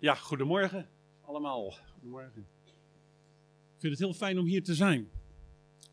[0.00, 0.88] Ja, goedemorgen
[1.20, 1.74] allemaal.
[1.92, 2.46] Goedemorgen.
[3.74, 5.08] Ik vind het heel fijn om hier te zijn.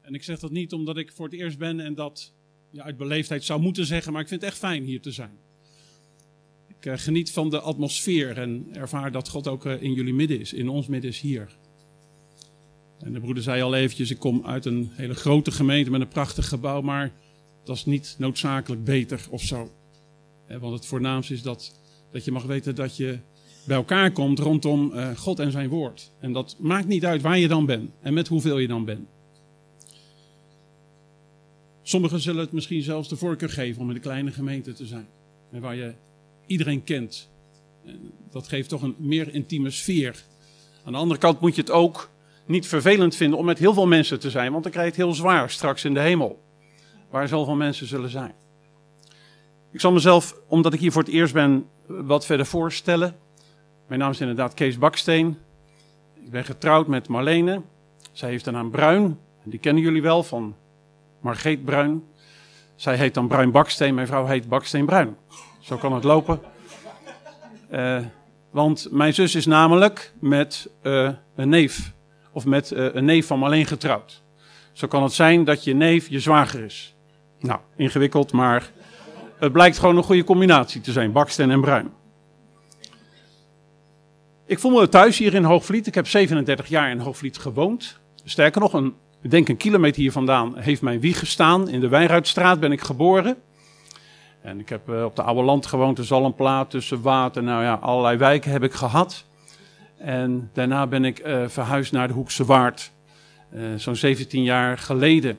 [0.02, 2.34] En ik zeg dat niet omdat ik voor het eerst ben en dat
[2.70, 5.38] ja, uit beleefdheid zou moeten zeggen, maar ik vind het echt fijn hier te zijn.
[6.68, 10.40] Ik uh, geniet van de atmosfeer en ervaar dat God ook uh, in jullie midden
[10.40, 11.58] is, in ons midden is hier.
[13.00, 16.08] En de broeder zei al eventjes, ik kom uit een hele grote gemeente met een
[16.08, 17.14] prachtig gebouw, maar
[17.64, 19.72] dat is niet noodzakelijk beter of zo.
[20.48, 21.80] Want het voornaamste is dat,
[22.12, 23.20] dat je mag weten dat je
[23.66, 26.12] bij elkaar komt rondom uh, God en zijn woord.
[26.20, 29.08] En dat maakt niet uit waar je dan bent en met hoeveel je dan bent.
[31.82, 35.08] Sommigen zullen het misschien zelfs de voorkeur geven om in een kleine gemeente te zijn.
[35.52, 35.94] En waar je
[36.46, 37.30] iedereen kent.
[37.86, 40.24] En dat geeft toch een meer intieme sfeer.
[40.84, 42.10] Aan de andere kant moet je het ook
[42.46, 44.52] niet vervelend vinden om met heel veel mensen te zijn.
[44.52, 46.44] Want dan krijg je het heel zwaar straks in de hemel.
[47.10, 48.34] Waar zoveel mensen zullen zijn.
[49.72, 53.16] Ik zal mezelf, omdat ik hier voor het eerst ben, wat verder voorstellen.
[53.88, 55.38] Mijn naam is inderdaad Kees Baksteen.
[56.14, 57.62] Ik ben getrouwd met Marlene.
[58.12, 59.20] Zij heeft de naam Bruin.
[59.44, 60.56] Die kennen jullie wel van
[61.20, 62.04] Margreet Bruin.
[62.76, 63.96] Zij heet dan Bruin Baksteen.
[63.96, 65.18] Mijn vrouw heet Baksteen Bruin.
[65.60, 66.40] Zo kan het lopen.
[67.72, 67.98] Uh,
[68.52, 71.94] want mijn zus is namelijk met uh, een neef.
[72.32, 74.24] Of met uh, een neef van Marleen getrouwd.
[74.72, 76.96] Zo kan het zijn dat je neef je zwager is.
[77.40, 78.72] Nou, ingewikkeld, maar
[79.40, 81.12] het blijkt gewoon een goede combinatie te zijn.
[81.12, 81.92] Baksteen en Bruin.
[84.48, 85.88] Ik voel me thuis hier in Hoogvliet.
[85.88, 88.00] Ik heb 37 jaar in Hoogvliet gewoond.
[88.24, 91.70] Sterker nog, een, ik denk een kilometer hier vandaan heeft mijn wieg gestaan.
[91.70, 93.38] In de Wijnruidstraat ben ik geboren.
[94.42, 97.44] En ik heb op de oude land gewoond, de Zalmplaat, tussen water.
[97.44, 99.26] Nou ja, allerlei wijken heb ik gehad.
[99.98, 102.92] En daarna ben ik uh, verhuisd naar de Hoekse Waard.
[103.54, 105.38] Uh, Zo'n 17 jaar geleden.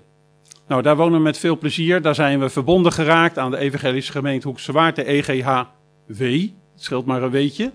[0.68, 2.02] Nou, daar wonen we met veel plezier.
[2.02, 6.22] Daar zijn we verbonden geraakt aan de Evangelische Gemeente Hoekse Waard, de EGHW.
[6.22, 7.72] Het scheelt maar een weetje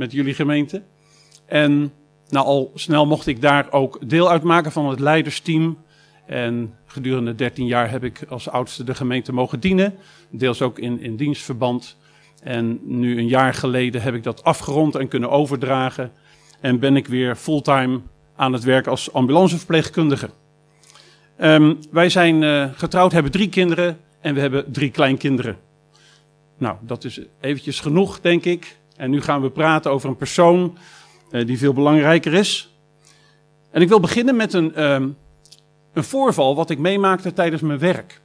[0.00, 0.82] met jullie gemeente.
[1.46, 1.92] En
[2.28, 5.78] nou, al snel mocht ik daar ook deel uitmaken van het leidersteam.
[6.26, 9.94] En gedurende 13 jaar heb ik als oudste de gemeente mogen dienen.
[10.30, 11.96] Deels ook in, in dienstverband.
[12.42, 16.12] En nu een jaar geleden heb ik dat afgerond en kunnen overdragen.
[16.60, 18.00] En ben ik weer fulltime
[18.36, 20.30] aan het werk als ambulanceverpleegkundige.
[21.40, 25.56] Um, wij zijn uh, getrouwd, hebben drie kinderen en we hebben drie kleinkinderen.
[26.58, 28.78] Nou, dat is eventjes genoeg, denk ik.
[29.00, 30.76] En nu gaan we praten over een persoon
[31.30, 32.74] uh, die veel belangrijker is.
[33.70, 35.16] En ik wil beginnen met een, um,
[35.92, 38.20] een voorval wat ik meemaakte tijdens mijn werk.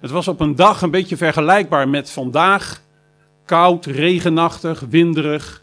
[0.00, 2.82] Het was op een dag een beetje vergelijkbaar met vandaag.
[3.44, 5.62] Koud, regenachtig, winderig.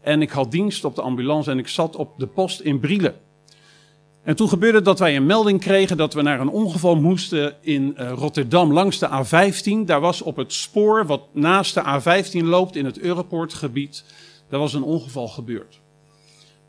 [0.00, 3.14] En ik had dienst op de ambulance en ik zat op de post in Brielen.
[4.24, 7.94] En toen gebeurde dat wij een melding kregen dat we naar een ongeval moesten in
[7.98, 9.84] uh, Rotterdam langs de A15.
[9.86, 14.04] Daar was op het spoor wat naast de A15 loopt in het Europoortgebied,
[14.48, 15.80] daar was een ongeval gebeurd.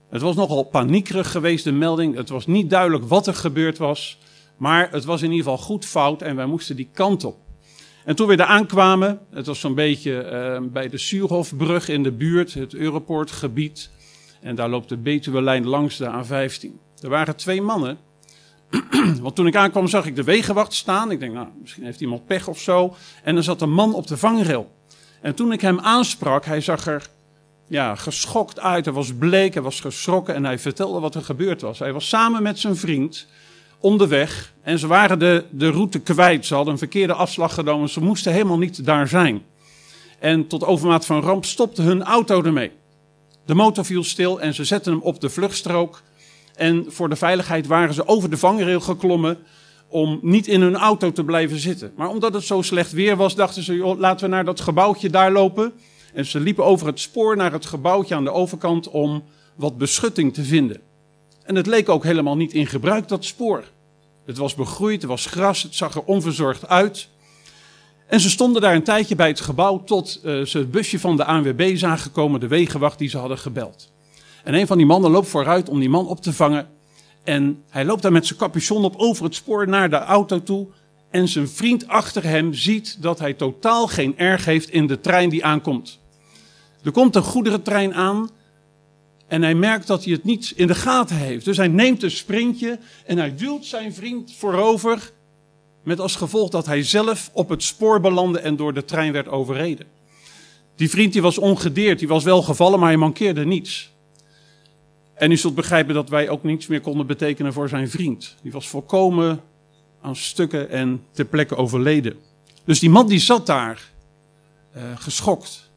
[0.09, 2.15] Het was nogal paniekerig geweest, de melding.
[2.15, 4.19] Het was niet duidelijk wat er gebeurd was.
[4.57, 7.37] Maar het was in ieder geval goed fout en wij moesten die kant op.
[8.05, 12.11] En toen we daar aankwamen, het was zo'n beetje uh, bij de Suurhofbrug in de
[12.11, 13.89] buurt, het Europoortgebied.
[14.41, 16.84] En daar loopt de Betuwe-lijn langs de A15.
[17.01, 17.97] Er waren twee mannen.
[19.21, 21.11] Want toen ik aankwam zag ik de wegenwacht staan.
[21.11, 22.95] Ik denk, nou, misschien heeft iemand pech of zo.
[23.23, 24.71] En er zat een man op de vangrail.
[25.21, 27.09] En toen ik hem aansprak, hij zag er
[27.67, 28.85] ja, geschokt uit.
[28.85, 31.79] Hij was bleek, hij was geschrokken en hij vertelde wat er gebeurd was.
[31.79, 33.27] Hij was samen met zijn vriend
[33.79, 36.45] onderweg en ze waren de, de route kwijt.
[36.45, 37.89] Ze hadden een verkeerde afslag genomen.
[37.89, 39.43] Ze moesten helemaal niet daar zijn.
[40.19, 42.71] En tot overmaat van ramp stopte hun auto ermee.
[43.45, 46.01] De motor viel stil en ze zetten hem op de vluchtstrook.
[46.55, 49.37] En voor de veiligheid waren ze over de vangrail geklommen
[49.87, 51.93] om niet in hun auto te blijven zitten.
[51.95, 55.31] Maar omdat het zo slecht weer was, dachten ze, laten we naar dat gebouwtje daar
[55.31, 55.73] lopen.
[56.13, 59.23] En ze liepen over het spoor naar het gebouwtje aan de overkant om
[59.55, 60.81] wat beschutting te vinden.
[61.43, 63.63] En het leek ook helemaal niet in gebruik, dat spoor.
[64.25, 67.09] Het was begroeid, er was gras, het zag er onverzorgd uit.
[68.07, 71.17] En ze stonden daar een tijdje bij het gebouw tot uh, ze het busje van
[71.17, 73.93] de ANWB zagen komen, de wegenwacht die ze hadden gebeld.
[74.45, 76.67] En een van die mannen loopt vooruit om die man op te vangen.
[77.23, 80.67] En hij loopt daar met zijn capuchon op over het spoor naar de auto toe.
[81.09, 85.29] En zijn vriend achter hem ziet dat hij totaal geen erg heeft in de trein
[85.29, 85.99] die aankomt.
[86.83, 88.29] Er komt een goederentrein aan
[89.27, 91.45] en hij merkt dat hij het niet in de gaten heeft.
[91.45, 95.11] Dus hij neemt een sprintje en hij duwt zijn vriend voorover.
[95.83, 99.27] Met als gevolg dat hij zelf op het spoor belandde en door de trein werd
[99.27, 99.87] overreden.
[100.75, 103.93] Die vriend die was ongedeerd, die was wel gevallen, maar hij mankeerde niets.
[105.15, 108.35] En u zult begrijpen dat wij ook niets meer konden betekenen voor zijn vriend.
[108.41, 109.41] Die was volkomen
[110.01, 112.17] aan stukken en ter plekke overleden.
[112.65, 113.91] Dus die man die zat daar,
[114.75, 115.71] uh, geschokt.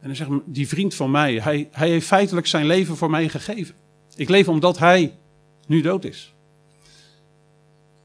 [0.00, 3.28] En dan zegt die vriend van mij, hij, hij heeft feitelijk zijn leven voor mij
[3.28, 3.74] gegeven.
[4.16, 5.14] Ik leef omdat hij
[5.66, 6.34] nu dood is.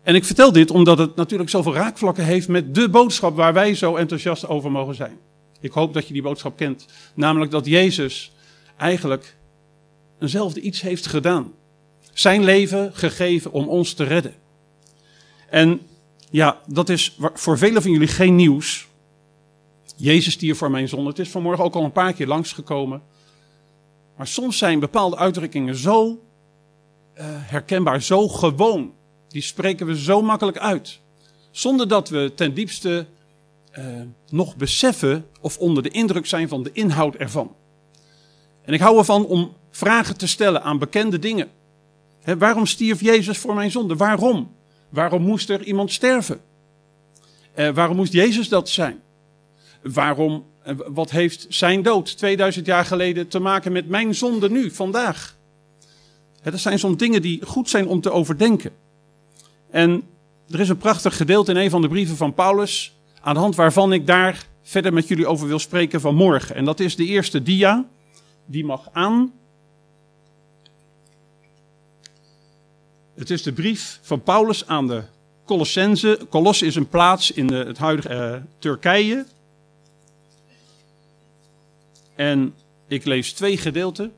[0.04, 3.76] En ik vertel dit omdat het natuurlijk zoveel raakvlakken heeft met de boodschap waar wij
[3.76, 5.18] zo enthousiast over mogen zijn.
[5.60, 6.86] Ik hoop dat je die boodschap kent.
[7.14, 8.32] Namelijk dat Jezus
[8.78, 9.36] eigenlijk
[10.20, 11.54] eenzelfde iets heeft gedaan.
[12.14, 14.34] Zijn leven gegeven om ons te redden.
[15.50, 15.82] En
[16.30, 18.88] ja, dat is voor velen van jullie geen nieuws.
[19.96, 21.10] Jezus stierf voor mijn zonde.
[21.10, 23.02] Het is vanmorgen ook al een paar keer langsgekomen.
[24.18, 28.94] Maar soms zijn bepaalde uitdrukkingen zo uh, herkenbaar, zo gewoon.
[29.28, 31.00] Die spreken we zo makkelijk uit.
[31.52, 33.06] Zonder dat we ten diepste
[33.78, 33.86] uh,
[34.30, 37.56] nog beseffen of onder de indruk zijn van de inhoud ervan.
[38.62, 41.50] En ik hou ervan om vragen te stellen aan bekende dingen.
[42.38, 43.96] waarom stierf Jezus voor mijn zonde?
[43.96, 44.52] Waarom?
[44.90, 46.40] Waarom moest er iemand sterven?
[47.56, 49.02] Uh, waarom moest Jezus dat zijn?
[49.82, 54.72] Waarom, uh, wat heeft zijn dood 2000 jaar geleden te maken met mijn zonde nu,
[54.72, 55.36] vandaag?
[56.44, 58.72] dat zijn soms dingen die goed zijn om te overdenken.
[59.70, 60.04] En
[60.50, 63.56] er is een prachtig gedeelte in een van de brieven van Paulus, aan de hand
[63.56, 66.56] waarvan ik daar verder met jullie over wil spreken vanmorgen.
[66.56, 67.86] En dat is de eerste dia,
[68.46, 69.34] die mag aan.
[73.16, 75.04] Het is de brief van Paulus aan de
[75.46, 76.20] Colossense.
[76.30, 79.26] Kolos is een plaats in het huidige uh, Turkije.
[82.16, 82.56] En
[82.88, 84.14] ik lees twee gedeelten.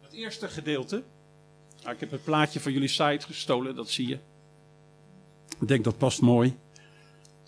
[0.00, 1.02] Het eerste gedeelte.
[1.82, 4.18] Nou, ik heb het plaatje van jullie site gestolen, dat zie je.
[5.60, 6.56] Ik denk dat past mooi.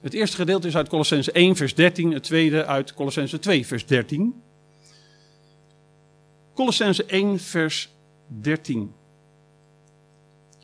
[0.00, 2.12] Het eerste gedeelte is uit Colossense 1, vers 13.
[2.12, 4.42] Het tweede uit Colossense 2, vers 13.
[6.54, 7.88] Colossense 1, vers
[8.40, 8.92] 13.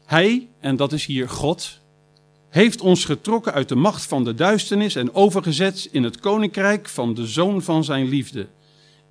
[0.04, 1.80] Hij, en dat is hier God,
[2.48, 7.14] heeft ons getrokken uit de macht van de duisternis en overgezet in het koninkrijk van
[7.14, 8.46] de zoon van zijn liefde.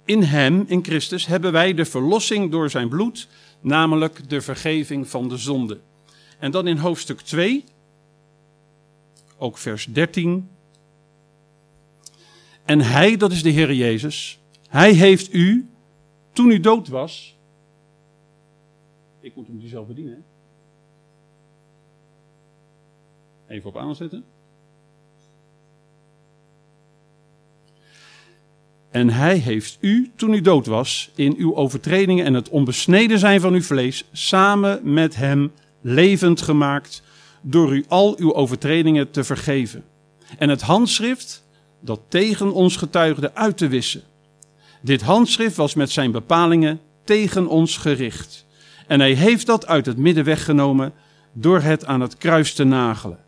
[0.05, 3.27] In hem, in Christus, hebben wij de verlossing door zijn bloed,
[3.61, 5.79] namelijk de vergeving van de zonde.
[6.39, 7.63] En dan in hoofdstuk 2,
[9.37, 10.49] ook vers 13.
[12.65, 15.69] En hij, dat is de Heer Jezus, hij heeft u,
[16.33, 17.34] toen u dood was,
[19.25, 20.23] ik moet hem die bedienen.
[23.47, 24.23] Even op aanzetten.
[28.89, 33.41] En hij heeft u, toen u dood was, in uw overtredingen en het onbesneden zijn
[33.41, 35.51] van uw vlees, samen met hem
[35.81, 37.03] levend gemaakt,
[37.41, 39.83] door u al uw overtredingen te vergeven.
[40.37, 41.43] En het handschrift
[41.79, 44.01] dat tegen ons getuigde uit te wissen.
[44.81, 48.44] Dit handschrift was met zijn bepalingen tegen ons gericht.
[48.87, 50.93] En hij heeft dat uit het midden weggenomen
[51.33, 53.19] door het aan het kruis te nagelen.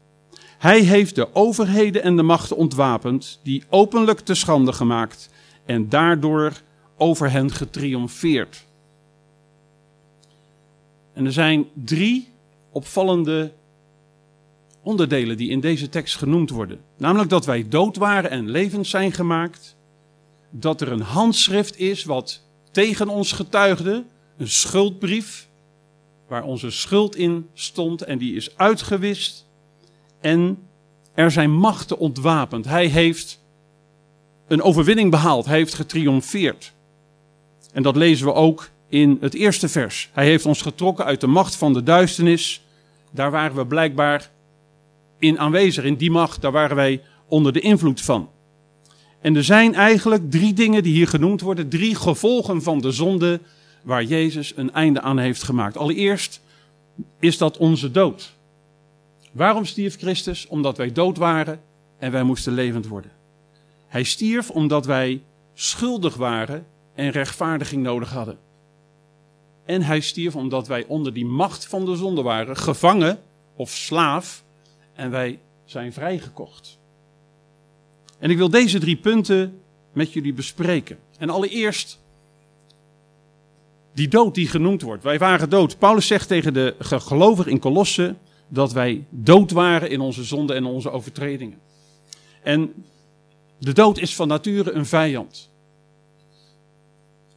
[0.57, 5.29] Hij heeft de overheden en de machten ontwapend, die openlijk te schande gemaakt
[5.65, 6.51] en daardoor
[6.97, 8.65] over hen getriomfeerd.
[11.13, 12.29] En er zijn drie
[12.71, 13.51] opvallende
[14.81, 16.79] onderdelen die in deze tekst genoemd worden.
[16.97, 19.75] Namelijk dat wij dood waren en levend zijn gemaakt.
[20.49, 24.03] Dat er een handschrift is wat tegen ons getuigde,
[24.37, 25.46] een schuldbrief,
[26.27, 29.45] waar onze schuld in stond en die is uitgewist.
[30.21, 30.57] En
[31.13, 32.65] er zijn machten ontwapend.
[32.65, 33.39] Hij heeft
[34.47, 35.45] een overwinning behaald.
[35.45, 36.73] Hij heeft getriomfeerd.
[37.73, 40.09] En dat lezen we ook in het eerste vers.
[40.13, 42.61] Hij heeft ons getrokken uit de macht van de duisternis.
[43.11, 44.29] Daar waren we blijkbaar
[45.19, 45.83] in aanwezig.
[45.83, 48.29] In die macht, daar waren wij onder de invloed van.
[49.21, 51.69] En er zijn eigenlijk drie dingen die hier genoemd worden.
[51.69, 53.39] Drie gevolgen van de zonde
[53.87, 55.77] waar Jezus een einde aan heeft gemaakt.
[55.77, 56.41] Allereerst
[57.19, 58.33] is dat onze dood.
[59.31, 60.47] Waarom stierf Christus?
[60.47, 61.61] Omdat wij dood waren
[61.97, 63.11] en wij moesten levend worden.
[63.87, 66.65] Hij stierf omdat wij schuldig waren
[66.95, 68.37] en rechtvaardiging nodig hadden.
[69.65, 73.19] En hij stierf omdat wij onder die macht van de zonde waren, gevangen
[73.55, 74.43] of slaaf,
[74.93, 76.79] en wij zijn vrijgekocht.
[78.19, 79.61] En ik wil deze drie punten
[79.93, 80.99] met jullie bespreken.
[81.17, 81.99] En allereerst
[83.97, 85.03] die dood die genoemd wordt.
[85.03, 85.77] Wij waren dood.
[85.77, 88.15] Paulus zegt tegen de gelovigen in Kolosse
[88.47, 91.59] dat wij dood waren in onze zonden en onze overtredingen.
[92.43, 92.73] En
[93.59, 95.49] de dood is van nature een vijand.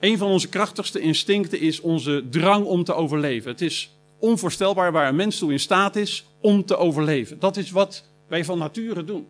[0.00, 3.50] Een van onze krachtigste instincten is onze drang om te overleven.
[3.50, 7.38] Het is onvoorstelbaar waar een mens toe in staat is om te overleven.
[7.38, 9.26] Dat is wat wij van nature doen.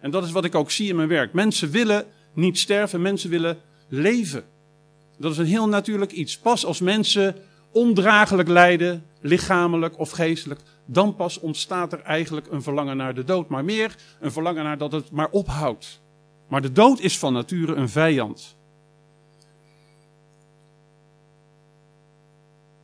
[0.00, 1.32] En dat is wat ik ook zie in mijn werk.
[1.32, 3.58] Mensen willen niet sterven, mensen willen
[3.88, 4.44] leven.
[5.16, 6.38] Dat is een heel natuurlijk iets.
[6.38, 7.36] Pas als mensen
[7.70, 13.48] ondraaglijk lijden, lichamelijk of geestelijk, dan pas ontstaat er eigenlijk een verlangen naar de dood.
[13.48, 16.00] Maar meer een verlangen naar dat het maar ophoudt.
[16.48, 18.56] Maar de dood is van nature een vijand.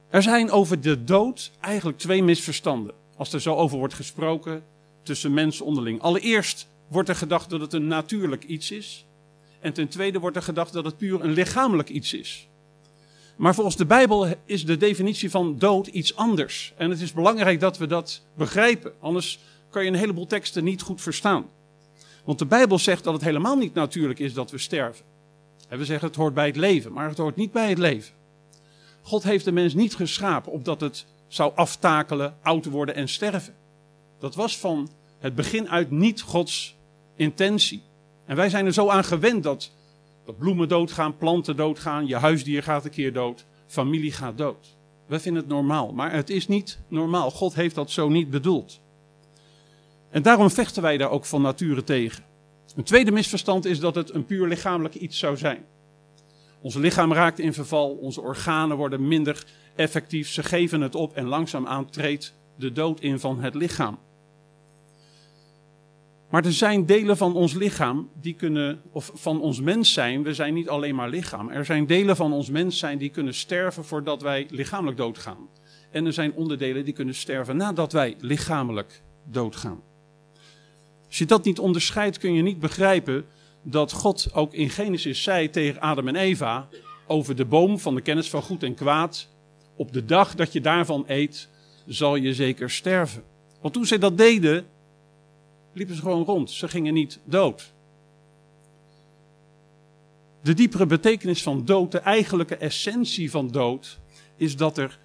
[0.09, 2.95] Er zijn over de dood eigenlijk twee misverstanden.
[3.17, 4.65] Als er zo over wordt gesproken
[5.03, 6.01] tussen mensen onderling.
[6.01, 9.07] Allereerst wordt er gedacht dat het een natuurlijk iets is.
[9.62, 12.49] En ten tweede wordt er gedacht dat het puur een lichamelijk iets is.
[13.37, 16.73] Maar volgens de Bijbel is de definitie van dood iets anders.
[16.76, 18.92] En het is belangrijk dat we dat begrijpen.
[19.00, 19.38] Anders
[19.71, 21.47] kan je een heleboel teksten niet goed verstaan.
[22.25, 25.04] Want de Bijbel zegt dat het helemaal niet natuurlijk is dat we sterven.
[25.69, 28.14] En we zeggen het hoort bij het leven, maar het hoort niet bij het leven.
[29.02, 33.54] God heeft de mens niet geschapen opdat het zou aftakelen, oud worden en sterven.
[34.19, 36.76] Dat was van het begin uit niet Gods
[37.16, 37.83] intentie.
[38.26, 39.71] En wij zijn er zo aan gewend dat,
[40.25, 44.76] dat bloemen doodgaan, planten doodgaan, je huisdier gaat een keer dood, familie gaat dood.
[45.07, 47.31] Wij vinden het normaal, maar het is niet normaal.
[47.31, 48.81] God heeft dat zo niet bedoeld.
[50.11, 52.25] En daarom vechten wij daar ook van nature tegen.
[52.76, 55.64] Een tweede misverstand is dat het een puur lichamelijk iets zou zijn.
[56.61, 59.45] Ons lichaam raakt in verval, onze organen worden minder
[59.76, 63.99] effectief, ze geven het op en langzaamaan treedt de dood in van het lichaam.
[66.33, 70.35] Maar er zijn delen van ons lichaam die kunnen, of van ons mens zijn, we
[70.35, 71.49] zijn niet alleen maar lichaam.
[71.49, 75.49] Er zijn delen van ons mens zijn die kunnen sterven voordat wij lichamelijk doodgaan.
[75.91, 79.81] En er zijn onderdelen die kunnen sterven nadat wij lichamelijk doodgaan.
[81.07, 83.25] Als je dat niet onderscheidt, kun je niet begrijpen
[83.62, 86.69] dat God ook in Genesis zei tegen Adam en Eva
[87.07, 89.29] over de boom van de kennis van goed en kwaad.
[89.77, 91.49] Op de dag dat je daarvan eet,
[91.87, 93.23] zal je zeker sterven.
[93.61, 94.67] Want toen zij dat deden,
[95.73, 96.50] liepen ze gewoon rond.
[96.50, 97.73] Ze gingen niet dood.
[100.43, 104.00] De diepere betekenis van dood, de eigenlijke essentie van dood,
[104.37, 104.99] is dat er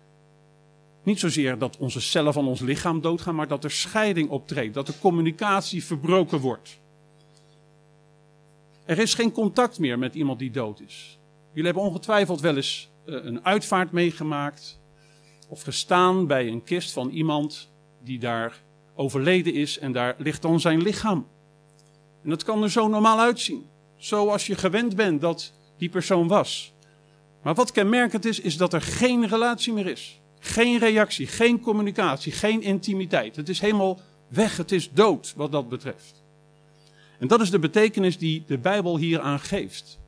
[1.03, 4.85] niet zozeer dat onze cellen van ons lichaam doodgaan, maar dat er scheiding optreedt, dat
[4.85, 6.79] de communicatie verbroken wordt.
[8.85, 11.19] Er is geen contact meer met iemand die dood is.
[11.49, 14.79] Jullie hebben ongetwijfeld wel eens eh, een uitvaart meegemaakt
[15.47, 17.71] of gestaan bij een kist van iemand
[18.03, 18.61] die daar
[18.97, 21.27] overleden is en daar ligt dan zijn lichaam.
[22.23, 23.65] En dat kan er zo normaal uitzien,
[23.97, 26.73] zoals je gewend bent dat die persoon was.
[27.43, 30.21] Maar wat kenmerkend is, is dat er geen relatie meer is.
[30.39, 33.35] Geen reactie, geen communicatie, geen intimiteit.
[33.35, 36.23] Het is helemaal weg, het is dood wat dat betreft.
[37.19, 39.99] En dat is de betekenis die de Bijbel hier aan geeft.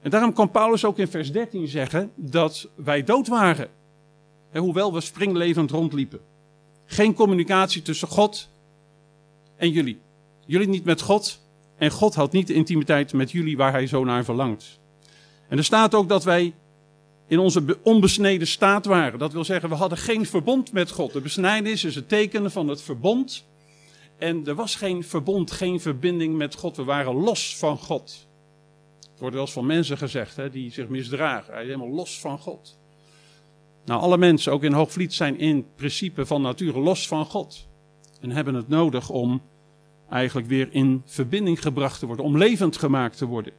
[0.00, 3.68] En daarom kan Paulus ook in vers 13 zeggen dat wij dood waren.
[4.52, 6.20] hoewel we springlevend rondliepen.
[6.86, 8.48] Geen communicatie tussen God
[9.56, 10.00] en jullie.
[10.46, 11.40] Jullie niet met God
[11.76, 14.80] en God had niet de intimiteit met jullie waar hij zo naar verlangt.
[15.48, 16.54] En er staat ook dat wij
[17.26, 19.18] in onze onbesneden staat waren.
[19.18, 21.12] Dat wil zeggen, we hadden geen verbond met God.
[21.12, 23.44] De besnijdenis is het teken van het verbond.
[24.18, 26.76] En er was geen verbond, geen verbinding met God.
[26.76, 28.26] We waren los van God.
[29.10, 31.52] Het wordt wel eens van mensen gezegd, hè, die zich misdragen.
[31.52, 32.78] Hij is helemaal los van God.
[33.84, 37.66] Nou, alle mensen, ook in Hoogvliet, zijn in principe van nature los van God.
[38.20, 39.42] En hebben het nodig om
[40.10, 43.52] eigenlijk weer in verbinding gebracht te worden, om levend gemaakt te worden.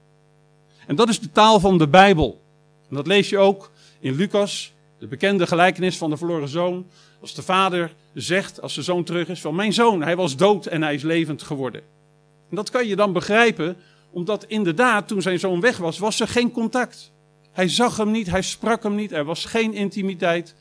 [0.87, 2.41] En dat is de taal van de Bijbel.
[2.89, 6.85] En dat lees je ook in Lucas, de bekende gelijkenis van de verloren zoon.
[7.21, 10.65] Als de vader zegt, als de zoon terug is, van mijn zoon, hij was dood
[10.65, 11.81] en hij is levend geworden.
[12.49, 13.77] En dat kan je dan begrijpen,
[14.11, 17.13] omdat inderdaad toen zijn zoon weg was, was er geen contact.
[17.55, 20.55] Hij zag hem niet, hij sprak hem niet, er was geen intimiteit.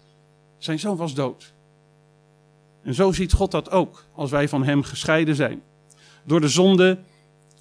[0.59, 1.53] Zijn zoon was dood.
[2.83, 5.63] En zo ziet God dat ook, als wij van hem gescheiden zijn.
[6.25, 6.99] Door de zonde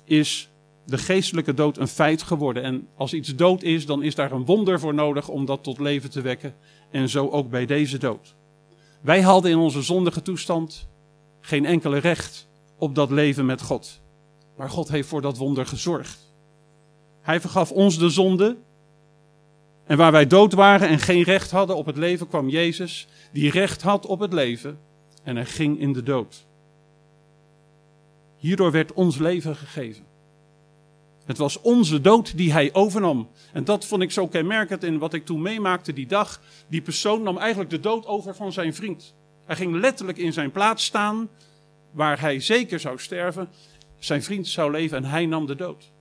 [0.03, 0.49] is
[0.85, 2.63] de geestelijke dood een feit geworden.
[2.63, 5.79] En als iets dood is, dan is daar een wonder voor nodig om dat tot
[5.79, 6.55] leven te wekken.
[6.91, 8.35] En zo ook bij deze dood.
[9.01, 10.87] Wij hadden in onze zondige toestand
[11.39, 12.47] geen enkele recht
[12.77, 14.01] op dat leven met God.
[14.57, 16.33] Maar God heeft voor dat wonder gezorgd.
[17.21, 18.57] Hij vergaf ons de zonde.
[19.93, 23.51] En waar wij dood waren en geen recht hadden op het leven, kwam Jezus, die
[23.51, 24.79] recht had op het leven.
[25.23, 26.45] En hij ging in de dood.
[28.38, 30.05] Hierdoor werd ons leven gegeven.
[31.25, 33.29] Het was onze dood die hij overnam.
[33.51, 36.41] En dat vond ik zo kenmerkend in wat ik toen meemaakte die dag.
[36.67, 39.15] Die persoon nam eigenlijk de dood over van zijn vriend.
[39.45, 41.29] Hij ging letterlijk in zijn plaats staan,
[41.91, 43.50] waar hij zeker zou sterven.
[44.00, 45.92] Zijn vriend zou leven en hij nam de dood.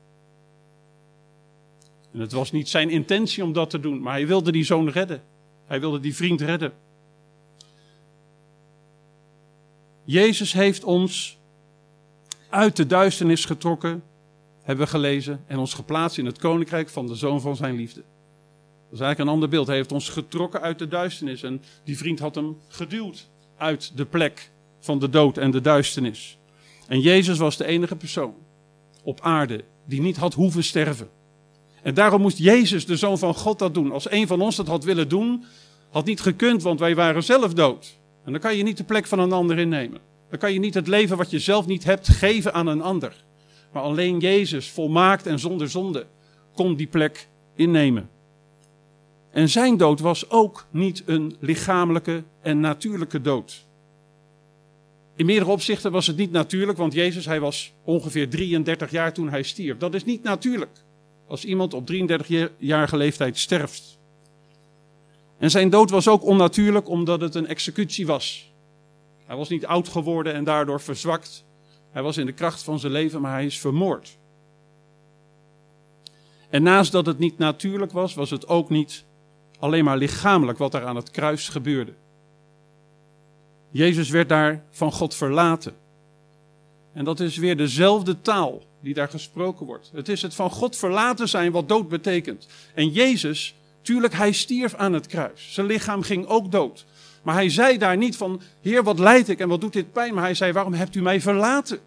[2.12, 4.88] En het was niet zijn intentie om dat te doen, maar hij wilde die zoon
[4.88, 5.23] redden.
[5.66, 6.73] Hij wilde die vriend redden.
[10.04, 11.38] Jezus heeft ons
[12.49, 14.02] uit de duisternis getrokken
[14.62, 18.00] hebben we gelezen, en ons geplaatst in het koninkrijk van de zoon van zijn liefde.
[18.00, 19.66] Dat is eigenlijk een ander beeld.
[19.66, 24.04] Hij heeft ons getrokken uit de duisternis en die vriend had hem geduwd uit de
[24.04, 24.50] plek
[24.81, 26.38] van de dood en de duisternis.
[26.88, 28.35] En Jezus was de enige persoon
[29.02, 31.09] op aarde die niet had hoeven sterven.
[31.82, 33.92] En daarom moest Jezus, de Zoon van God, dat doen.
[33.92, 35.44] Als een van ons dat had willen doen,
[35.90, 37.98] had niet gekund, want wij waren zelf dood.
[38.24, 40.00] En dan kan je niet de plek van een ander innemen.
[40.30, 43.24] Dan kan je niet het leven wat je zelf niet hebt geven aan een ander.
[43.72, 46.06] Maar alleen Jezus, volmaakt en zonder zonde,
[46.54, 48.10] kon die plek innemen.
[49.30, 53.66] En zijn dood was ook niet een lichamelijke en natuurlijke dood.
[55.16, 59.28] In meerdere opzichten was het niet natuurlijk, want Jezus hij was ongeveer 33 jaar toen
[59.28, 59.78] hij stierf.
[59.78, 60.82] Dat is niet natuurlijk
[61.32, 63.98] als iemand op 33-jarige leeftijd sterft.
[65.38, 68.52] En zijn dood was ook onnatuurlijk omdat het een executie was.
[69.24, 71.44] Hij was niet oud geworden en daardoor verzwakt.
[71.90, 74.18] Hij was in de kracht van zijn leven, maar hij is vermoord.
[76.50, 79.04] En naast dat het niet natuurlijk was, was het ook niet
[79.58, 81.92] alleen maar lichamelijk wat er aan het kruis gebeurde.
[83.70, 85.74] Jezus werd daar van God verlaten.
[86.92, 89.90] En dat is weer dezelfde taal die daar gesproken wordt.
[89.94, 92.46] Het is het van God verlaten zijn wat dood betekent.
[92.74, 95.48] En Jezus, tuurlijk, hij stierf aan het kruis.
[95.52, 96.84] Zijn lichaam ging ook dood.
[97.22, 100.14] Maar hij zei daar niet van, Heer, wat leid ik en wat doet dit pijn?
[100.14, 101.78] Maar hij zei, waarom hebt u mij verlaten?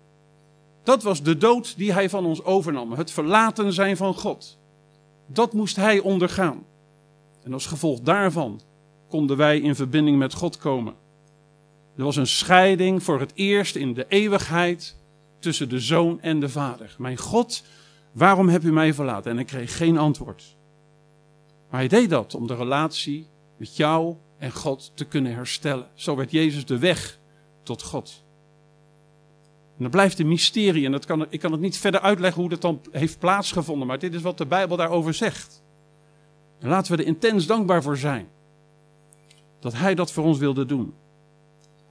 [0.83, 2.91] Dat was de dood die hij van ons overnam.
[2.91, 4.57] Het verlaten zijn van God.
[5.27, 6.65] Dat moest hij ondergaan.
[7.43, 8.61] En als gevolg daarvan
[9.09, 10.93] konden wij in verbinding met God komen.
[11.97, 14.95] Er was een scheiding voor het eerst in de eeuwigheid
[15.45, 16.95] tussen de zoon en de vader.
[16.97, 17.63] Mijn God,
[18.11, 19.31] waarom heb u mij verlaten?
[19.31, 20.57] En ik kreeg geen antwoord.
[21.69, 25.87] Maar hij deed dat om de relatie met jou en God te kunnen herstellen.
[25.93, 27.19] Zo werd Jezus de weg
[27.63, 28.23] tot God.
[29.77, 32.49] En dat blijft een mysterie en dat kan, ik kan het niet verder uitleggen hoe
[32.49, 35.63] dat dan heeft plaatsgevonden, maar dit is wat de Bijbel daarover zegt.
[36.59, 38.27] En laten we er intens dankbaar voor zijn
[39.59, 40.93] dat Hij dat voor ons wilde doen.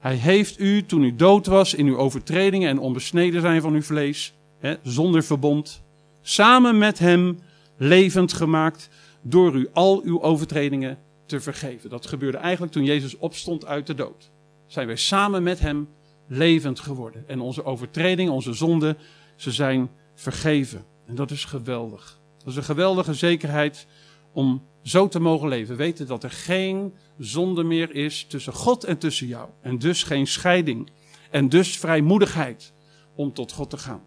[0.04, 3.82] Hij heeft u, toen u dood was in uw overtredingen en onbesneden zijn van uw
[3.82, 5.82] vlees, hè, zonder verbond,
[6.22, 7.38] samen met Hem
[7.76, 8.88] levend gemaakt
[9.22, 11.90] door u al uw overtredingen te vergeven.
[11.90, 14.30] Dat gebeurde eigenlijk toen Jezus opstond uit de dood.
[14.66, 15.88] Zijn wij samen met Hem
[16.26, 17.24] levend geworden.
[17.28, 18.96] En onze overtredingen, onze zonden,
[19.36, 20.84] ze zijn vergeven.
[21.06, 22.20] En dat is geweldig.
[22.38, 23.86] Dat is een geweldige zekerheid
[24.32, 25.76] om zo te mogen leven.
[25.76, 29.48] Weten dat er geen zonde meer is tussen God en tussen jou.
[29.60, 30.90] En dus geen scheiding.
[31.30, 32.72] En dus vrijmoedigheid
[33.14, 34.02] om tot God te gaan.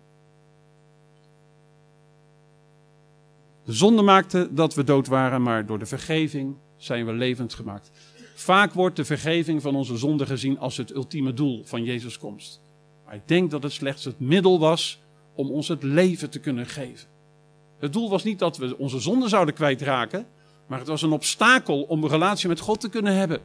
[3.64, 7.92] De zonde maakte dat we dood waren, maar door de vergeving zijn we levend gemaakt.
[8.36, 12.62] Vaak wordt de vergeving van onze zonde gezien als het ultieme doel van Jezus' komst.
[13.06, 15.02] Maar ik denk dat het slechts het middel was
[15.34, 17.08] om ons het leven te kunnen geven.
[17.80, 20.26] Het doel was niet dat we onze zonde zouden kwijtraken,
[20.68, 23.42] maar het was een obstakel om een relatie met God te kunnen hebben.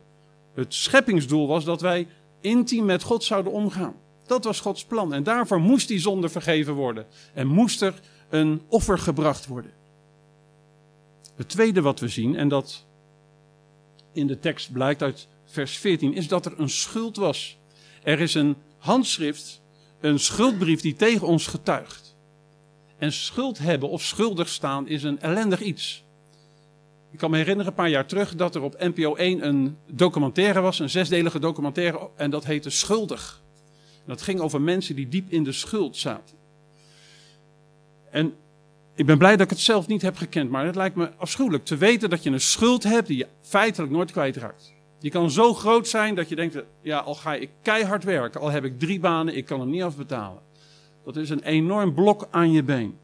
[0.54, 2.08] Het scheppingsdoel was dat wij
[2.40, 3.94] intiem met God zouden omgaan.
[4.26, 5.14] Dat was Gods plan.
[5.14, 7.06] En daarvoor moest die zonde vergeven worden.
[7.35, 9.72] En moest er een offer gebracht worden.
[11.35, 12.85] Het tweede wat we zien, en dat
[14.12, 17.58] in de tekst blijkt uit vers 14, is dat er een schuld was.
[18.02, 19.62] Er is een handschrift,
[20.00, 22.16] een schuldbrief die tegen ons getuigt.
[22.98, 26.01] En schuld hebben of schuldig staan is een ellendig iets.
[27.12, 30.61] Ik kan me herinneren, een paar jaar terug, dat er op NPO 1 een documentaire
[30.61, 33.40] was, een zesdelige documentaire, en dat heette Schuldig.
[34.07, 36.37] Dat ging over mensen die diep in de schuld zaten.
[38.11, 38.35] En
[38.94, 41.64] ik ben blij dat ik het zelf niet heb gekend, maar het lijkt me afschuwelijk
[41.64, 44.72] te weten dat je een schuld hebt die je feitelijk nooit kwijtraakt.
[44.98, 48.51] Die kan zo groot zijn dat je denkt, ja, al ga ik keihard werken, al
[48.51, 50.42] heb ik drie banen, ik kan hem niet afbetalen.
[51.05, 52.98] Dat is een enorm blok aan je been.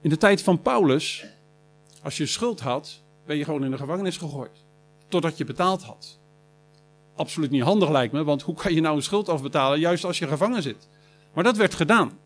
[0.00, 1.24] In de tijd van Paulus
[2.02, 4.64] als je schuld had, ben je gewoon in de gevangenis gegooid.
[5.08, 6.20] Totdat je betaald had.
[7.14, 10.18] Absoluut niet handig lijkt me, want hoe kan je nou een schuld afbetalen juist als
[10.18, 10.88] je gevangen zit?
[11.34, 12.18] Maar dat werd gedaan.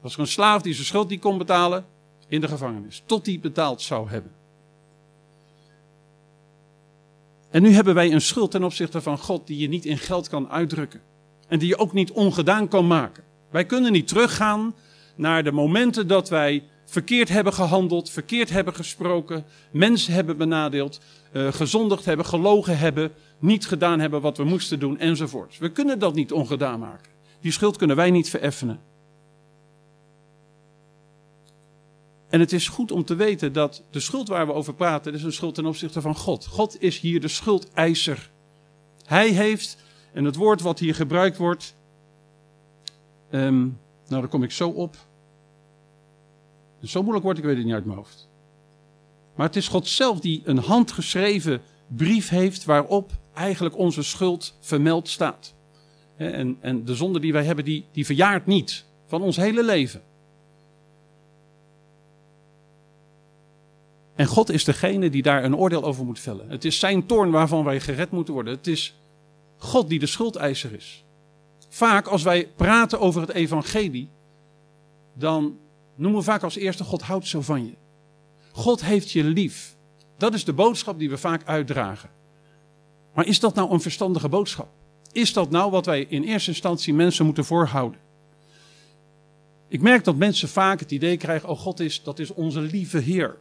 [0.00, 1.86] Was er een slaaf die zijn schuld niet kon betalen
[2.28, 3.02] in de gevangenis.
[3.06, 4.32] Tot hij betaald zou hebben.
[7.50, 10.28] En nu hebben wij een schuld ten opzichte van God die je niet in geld
[10.28, 11.00] kan uitdrukken.
[11.48, 13.24] En die je ook niet ongedaan kan maken.
[13.50, 14.74] Wij kunnen niet teruggaan
[15.16, 21.00] naar de momenten dat wij verkeerd hebben gehandeld, verkeerd hebben gesproken, mensen hebben benadeeld,
[21.32, 25.58] uh, gezondigd hebben, gelogen hebben, niet gedaan hebben wat we moesten doen enzovoort.
[25.58, 27.10] We kunnen dat niet ongedaan maken.
[27.40, 28.80] Die schuld kunnen wij niet vereffenen.
[32.28, 35.22] En het is goed om te weten dat de schuld waar we over praten, is
[35.22, 36.46] een schuld ten opzichte van God.
[36.46, 38.30] God is hier de schuldeiser.
[39.04, 39.76] Hij heeft,
[40.12, 41.74] en het woord wat hier gebruikt wordt,
[43.30, 44.96] um, nou daar kom ik zo op.
[46.82, 48.28] Zo moeilijk wordt, ik weet het niet uit mijn hoofd.
[49.34, 55.08] Maar het is God zelf die een handgeschreven brief heeft waarop eigenlijk onze schuld vermeld
[55.08, 55.54] staat.
[56.16, 58.84] En, en de zonde die wij hebben, die, die verjaart niet.
[59.06, 60.02] van ons hele leven.
[64.14, 66.48] En God is degene die daar een oordeel over moet vellen.
[66.48, 68.54] Het is zijn toorn waarvan wij gered moeten worden.
[68.54, 68.94] Het is
[69.56, 71.04] God die de schuldeiser is.
[71.68, 74.08] Vaak als wij praten over het evangelie,
[75.14, 75.58] dan
[75.96, 77.74] noemen we vaak als eerste God houdt zo van je.
[78.52, 79.76] God heeft je lief.
[80.16, 82.10] Dat is de boodschap die we vaak uitdragen.
[83.14, 84.68] Maar is dat nou een verstandige boodschap?
[85.12, 88.00] Is dat nou wat wij in eerste instantie mensen moeten voorhouden?
[89.68, 92.98] Ik merk dat mensen vaak het idee krijgen: oh, God is, dat is onze lieve
[92.98, 93.36] Heer.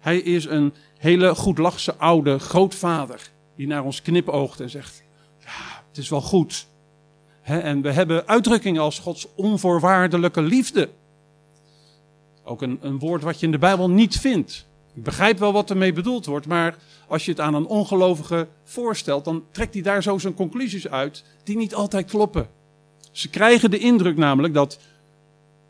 [0.00, 5.02] Hij is een hele goedlachse oude grootvader die naar ons knipoogt en zegt:
[5.38, 6.66] ja, het is wel goed.
[7.42, 10.88] en we hebben uitdrukkingen als Gods onvoorwaardelijke liefde.
[12.44, 14.66] Ook een, een woord wat je in de Bijbel niet vindt.
[14.94, 16.76] Ik begrijp wel wat ermee bedoeld wordt, maar
[17.08, 21.24] als je het aan een ongelovige voorstelt, dan trekt hij daar zo zijn conclusies uit
[21.44, 22.48] die niet altijd kloppen.
[23.12, 24.78] Ze krijgen de indruk namelijk dat,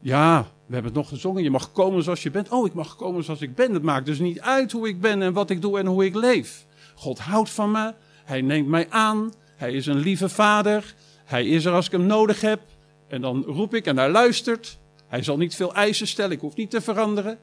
[0.01, 2.49] ja, we hebben het nog gezongen, je mag komen zoals je bent.
[2.49, 3.73] Oh, ik mag komen zoals ik ben.
[3.73, 6.15] Het maakt dus niet uit hoe ik ben en wat ik doe en hoe ik
[6.15, 6.67] leef.
[6.95, 11.65] God houdt van me, hij neemt mij aan, hij is een lieve vader, hij is
[11.65, 12.61] er als ik hem nodig heb.
[13.09, 14.79] En dan roep ik en hij luistert.
[15.15, 17.39] Hij zal niet veel eisen stellen, ik hoef niet te veranderen.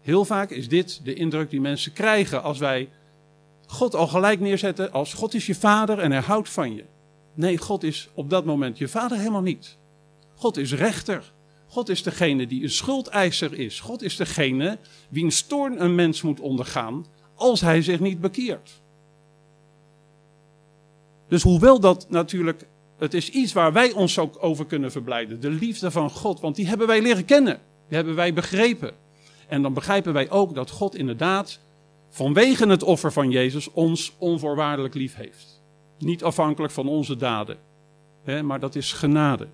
[0.00, 2.88] Heel vaak is dit de indruk die mensen krijgen als wij
[3.66, 6.84] God al gelijk neerzetten als God is je vader en hij houdt van je.
[7.34, 9.78] Nee, God is op dat moment je vader helemaal niet.
[10.34, 11.32] God is rechter.
[11.66, 13.80] God is degene die een schuldeiser is.
[13.80, 18.82] God is degene wiens toorn een mens moet ondergaan als hij zich niet bekeert.
[21.28, 22.66] Dus hoewel dat natuurlijk,
[23.02, 25.40] het is iets waar wij ons ook over kunnen verblijden.
[25.40, 27.60] De liefde van God, want die hebben wij leren kennen.
[27.88, 28.94] Die hebben wij begrepen.
[29.48, 31.60] En dan begrijpen wij ook dat God inderdaad
[32.08, 35.62] vanwege het offer van Jezus ons onvoorwaardelijk lief heeft.
[35.98, 37.58] Niet afhankelijk van onze daden,
[38.42, 39.48] maar dat is genade.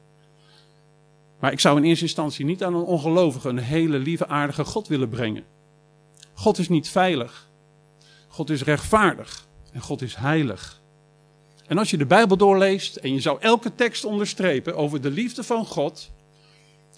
[1.40, 4.88] Maar ik zou in eerste instantie niet aan een ongelovige een hele lieve aardige God
[4.88, 5.44] willen brengen.
[6.34, 7.48] God is niet veilig.
[8.28, 10.80] God is rechtvaardig en God is heilig.
[11.68, 15.42] En als je de Bijbel doorleest en je zou elke tekst onderstrepen over de liefde
[15.42, 16.10] van God,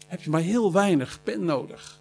[0.07, 2.01] heb je maar heel weinig pen nodig.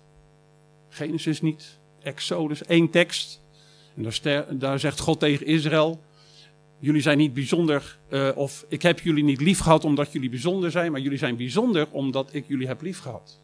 [0.90, 3.42] Genesis niet, Exodus, één tekst.
[3.96, 6.02] En daar, daar zegt God tegen Israël:
[6.80, 10.72] Jullie zijn niet bijzonder, uh, of ik heb jullie niet lief gehad omdat jullie bijzonder
[10.72, 13.40] zijn, maar jullie zijn bijzonder omdat ik jullie heb lief gehad.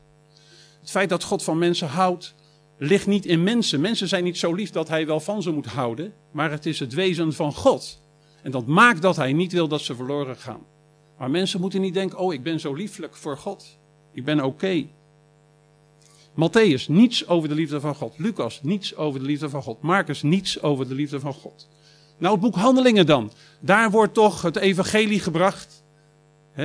[0.80, 2.36] Het feit dat God van mensen houdt,
[2.78, 3.82] ligt niet in mensen.
[3.82, 6.80] Mensen zijn niet zo lief dat hij wel van ze moet houden, maar het is
[6.80, 8.04] het wezen van God.
[8.46, 10.60] En dat maakt dat hij niet wil dat ze verloren gaan.
[11.18, 13.78] Maar mensen moeten niet denken: oh, ik ben zo lieflijk voor God.
[14.12, 14.48] Ik ben oké.
[14.48, 14.90] Okay.
[16.34, 18.14] Matthäus, niets over de liefde van God.
[18.18, 19.82] Lucas, niets over de liefde van God.
[19.82, 21.68] Marcus, niets over de liefde van God.
[22.18, 23.32] Nou, het boek Handelingen dan.
[23.60, 25.84] Daar wordt toch het evangelie gebracht.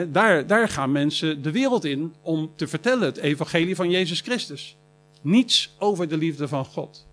[0.09, 4.77] daar, daar gaan mensen de wereld in om te vertellen het evangelie van Jezus Christus.
[5.23, 7.07] Niets over de liefde van God.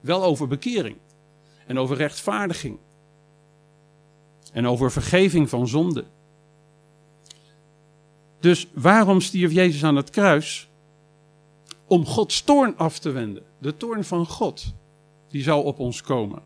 [0.00, 0.96] Wel over bekering.
[1.66, 2.78] En over rechtvaardiging.
[4.58, 6.04] En over vergeving van zonde.
[8.40, 10.68] Dus waarom stierf Jezus aan het kruis?
[11.86, 13.42] Om Gods toorn af te wenden.
[13.58, 14.74] De toorn van God.
[15.28, 16.42] Die zou op ons komen.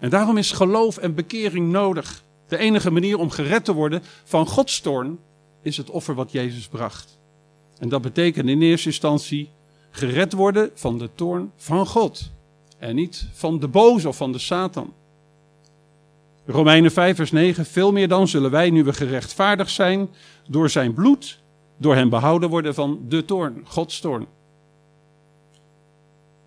[0.00, 2.24] En daarom is geloof en bekering nodig.
[2.48, 5.18] De enige manier om gered te worden van Gods toorn
[5.62, 7.20] is het offer wat Jezus bracht.
[7.78, 9.50] En dat betekent in eerste instantie
[9.90, 12.30] gered worden van de toorn van God.
[12.78, 14.92] En niet van de boze of van de Satan.
[16.46, 17.64] Romeinen 5 vers 9.
[17.66, 20.08] Veel meer dan zullen wij, nu we gerechtvaardigd zijn,
[20.48, 21.42] door zijn bloed,
[21.78, 24.26] door hem behouden worden van de toorn, Gods toorn.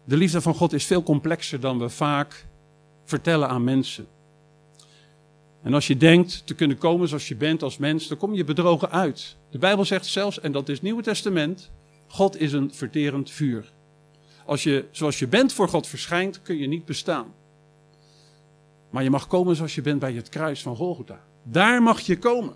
[0.06, 2.46] De liefde van God is veel complexer dan we vaak
[3.04, 4.08] vertellen aan mensen.
[5.64, 8.44] En als je denkt te kunnen komen zoals je bent als mens, dan kom je
[8.44, 9.38] bedrogen uit.
[9.52, 11.72] De Bijbel zegt zelfs, en dat is het Nieuwe Testament,
[12.08, 13.74] God is een verterend vuur.
[14.46, 17.34] Als je zoals je bent voor God verschijnt, kun je niet bestaan.
[18.96, 21.20] Maar je mag komen zoals je bent bij het kruis van Golgotha.
[21.44, 22.56] Daar mag je komen.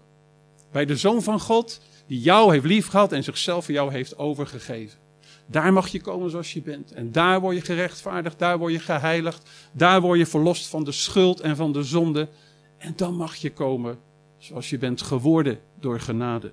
[0.72, 5.00] Bij de Zoon van God, die jou heeft liefgehad en zichzelf voor jou heeft overgegeven.
[5.46, 6.92] Daar mag je komen zoals je bent.
[6.92, 10.92] En daar word je gerechtvaardigd, daar word je geheiligd, daar word je verlost van de
[10.92, 12.30] schuld en van de zonde.
[12.78, 14.00] En dan mag je komen
[14.38, 16.52] zoals je bent geworden door genade.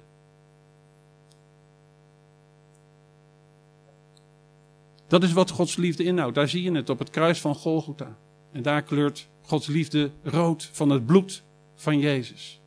[5.06, 6.34] Dat is wat Gods liefde inhoudt.
[6.34, 8.16] Daar zie je het op het kruis van Golgotha.
[8.52, 11.42] En daar kleurt Gods liefde rood van het bloed
[11.74, 12.60] van Jezus.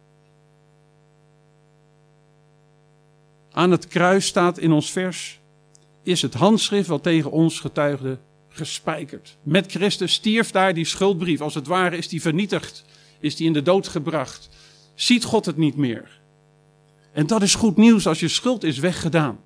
[3.51, 5.39] Aan het kruis staat in ons vers
[6.03, 9.37] is het handschrift wat tegen ons getuigde gespijkerd.
[9.43, 11.41] Met Christus stierf daar die schuldbrief.
[11.41, 12.85] Als het ware is die vernietigd,
[13.19, 14.49] is die in de dood gebracht.
[14.95, 16.19] Ziet God het niet meer?
[17.11, 19.39] En dat is goed nieuws als je schuld is weggedaan.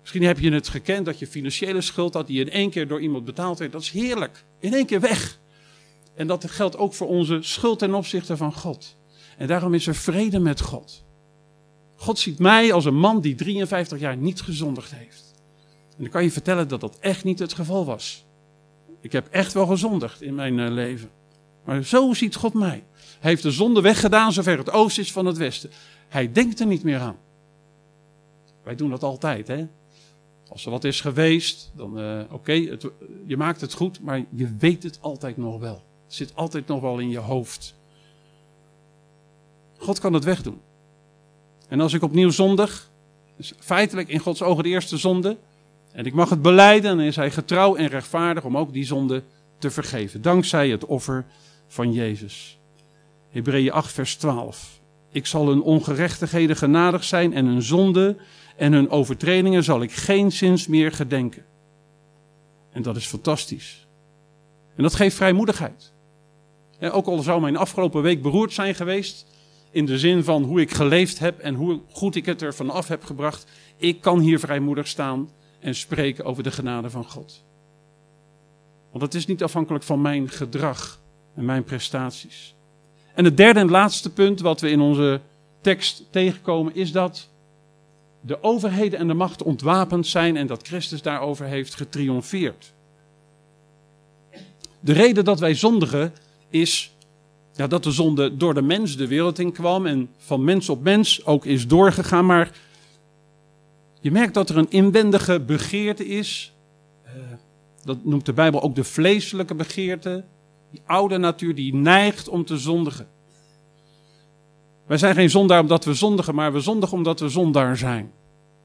[0.00, 3.00] Misschien heb je het gekend dat je financiële schuld had die in één keer door
[3.00, 3.72] iemand betaald werd.
[3.72, 4.44] Dat is heerlijk.
[4.58, 5.42] In één keer weg.
[6.14, 8.96] En dat geldt ook voor onze schuld ten opzichte van God.
[9.38, 11.04] En daarom is er vrede met God.
[11.96, 15.34] God ziet mij als een man die 53 jaar niet gezondigd heeft.
[15.96, 18.24] En dan kan je vertellen dat dat echt niet het geval was.
[19.00, 21.10] Ik heb echt wel gezondigd in mijn eh, leven.
[21.64, 22.84] Maar zo ziet God mij.
[23.20, 25.70] Hij heeft de zonde weggedaan zover het oosten is van het westen.
[26.08, 27.16] Hij denkt er niet meer aan.
[28.62, 29.66] Wij doen dat altijd, hè?
[30.48, 32.52] Als er wat is geweest, dan uh, oké,
[33.26, 35.82] je maakt het goed, maar je weet het altijd nog wel.
[36.06, 37.74] Zit altijd nog wel in je hoofd.
[39.78, 40.60] God kan het wegdoen.
[41.68, 42.90] En als ik opnieuw zondig,
[43.36, 45.36] is feitelijk in Gods ogen de eerste zonde,
[45.92, 49.22] en ik mag het beleiden, dan is Hij getrouw en rechtvaardig om ook die zonde
[49.58, 51.24] te vergeven, dankzij het offer
[51.66, 52.58] van Jezus.
[53.30, 54.80] Hebreeën 8, vers 12.
[55.10, 58.16] Ik zal hun ongerechtigheden genadig zijn en hun zonde
[58.56, 61.44] en hun overtredingen zal ik geen zins meer gedenken.
[62.72, 63.86] En dat is fantastisch.
[64.76, 65.92] En dat geeft vrijmoedigheid.
[66.92, 69.26] Ook al zou mijn afgelopen week beroerd zijn geweest,
[69.70, 72.88] in de zin van hoe ik geleefd heb en hoe goed ik het er vanaf
[72.88, 77.44] heb gebracht, ik kan hier vrijmoedig staan en spreken over de genade van God.
[78.90, 81.00] Want het is niet afhankelijk van mijn gedrag
[81.34, 82.54] en mijn prestaties.
[83.14, 85.20] En het derde en laatste punt wat we in onze
[85.60, 87.28] tekst tegenkomen is dat
[88.20, 92.72] de overheden en de machten ontwapend zijn en dat Christus daarover heeft getriomfeerd.
[94.80, 96.12] De reden dat wij zondigen
[96.54, 96.96] is
[97.52, 100.82] ja, dat de zonde door de mens de wereld in kwam en van mens op
[100.82, 102.26] mens ook is doorgegaan.
[102.26, 102.50] Maar
[104.00, 106.52] je merkt dat er een inwendige begeerte is.
[107.02, 107.12] Eh,
[107.84, 110.24] dat noemt de Bijbel ook de vleeselijke begeerte.
[110.70, 113.08] Die oude natuur die neigt om te zondigen.
[114.86, 118.12] Wij zijn geen zondaar omdat we zondigen, maar we zondigen omdat we zondaar zijn.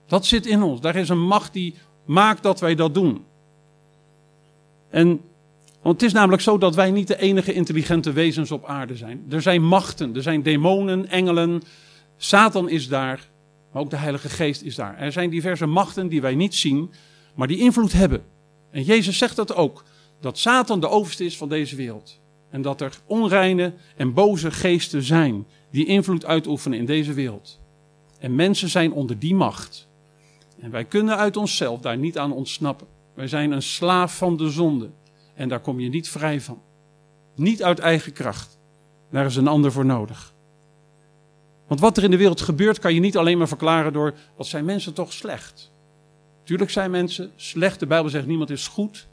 [0.07, 0.81] Dat zit in ons.
[0.81, 1.75] Daar is een macht die
[2.05, 3.25] maakt dat wij dat doen.
[4.89, 5.21] En
[5.81, 9.25] want het is namelijk zo dat wij niet de enige intelligente wezens op aarde zijn.
[9.29, 11.61] Er zijn machten, er zijn demonen, engelen.
[12.17, 13.29] Satan is daar,
[13.71, 14.97] maar ook de Heilige Geest is daar.
[14.97, 16.91] Er zijn diverse machten die wij niet zien,
[17.35, 18.23] maar die invloed hebben.
[18.71, 19.83] En Jezus zegt dat ook,
[20.19, 22.19] dat Satan de overste is van deze wereld.
[22.49, 27.59] En dat er onreine en boze geesten zijn die invloed uitoefenen in deze wereld.
[28.19, 29.87] En mensen zijn onder die macht.
[30.59, 32.87] En wij kunnen uit onszelf daar niet aan ontsnappen.
[33.13, 34.89] Wij zijn een slaaf van de zonde.
[35.39, 36.61] En daar kom je niet vrij van.
[37.35, 38.59] Niet uit eigen kracht.
[39.11, 40.33] Daar is een ander voor nodig.
[41.67, 44.47] Want wat er in de wereld gebeurt, kan je niet alleen maar verklaren door wat
[44.47, 45.71] zijn mensen toch slecht.
[46.43, 47.79] Tuurlijk zijn mensen slecht.
[47.79, 49.07] De Bijbel zegt niemand is goed.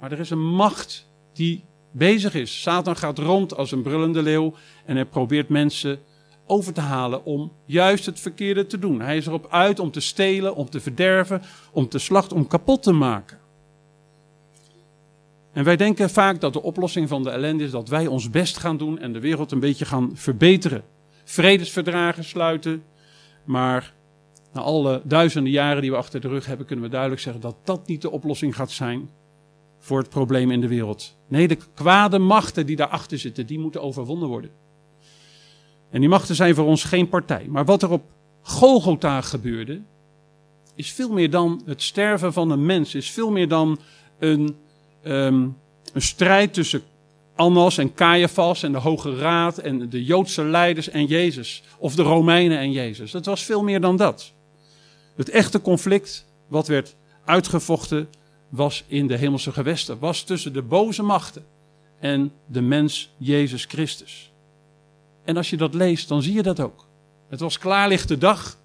[0.00, 2.62] Maar er is een macht die bezig is.
[2.62, 5.98] Satan gaat rond als een brullende leeuw en hij probeert mensen
[6.46, 9.00] over te halen om juist het verkeerde te doen.
[9.00, 12.82] Hij is erop uit om te stelen, om te verderven, om te slachten, om kapot
[12.82, 13.44] te maken.
[15.56, 18.56] En wij denken vaak dat de oplossing van de ellende is dat wij ons best
[18.56, 20.82] gaan doen en de wereld een beetje gaan verbeteren.
[21.24, 22.82] Vredesverdragen sluiten.
[23.44, 23.94] Maar
[24.52, 27.56] na alle duizenden jaren die we achter de rug hebben, kunnen we duidelijk zeggen dat
[27.64, 29.10] dat niet de oplossing gaat zijn
[29.78, 31.16] voor het probleem in de wereld.
[31.28, 34.50] Nee, de kwade machten die daarachter zitten, die moeten overwonnen worden.
[35.90, 37.46] En die machten zijn voor ons geen partij.
[37.48, 38.04] Maar wat er op
[38.42, 39.80] Golgotha gebeurde,
[40.74, 43.78] is veel meer dan het sterven van een mens, is veel meer dan
[44.18, 44.56] een
[45.06, 45.56] um,
[45.92, 46.82] een strijd tussen
[47.34, 51.62] Annas en Caiaphas en de Hoge Raad en de Joodse leiders en Jezus.
[51.78, 53.12] Of de Romeinen en Jezus.
[53.12, 54.32] Het was veel meer dan dat.
[55.16, 58.08] Het echte conflict wat werd uitgevochten
[58.48, 59.98] was in de hemelse gewesten.
[59.98, 61.44] Was tussen de boze machten
[62.00, 64.32] en de mens Jezus Christus.
[65.24, 66.86] En als je dat leest, dan zie je dat ook.
[67.28, 68.58] Het was klaarlichte dag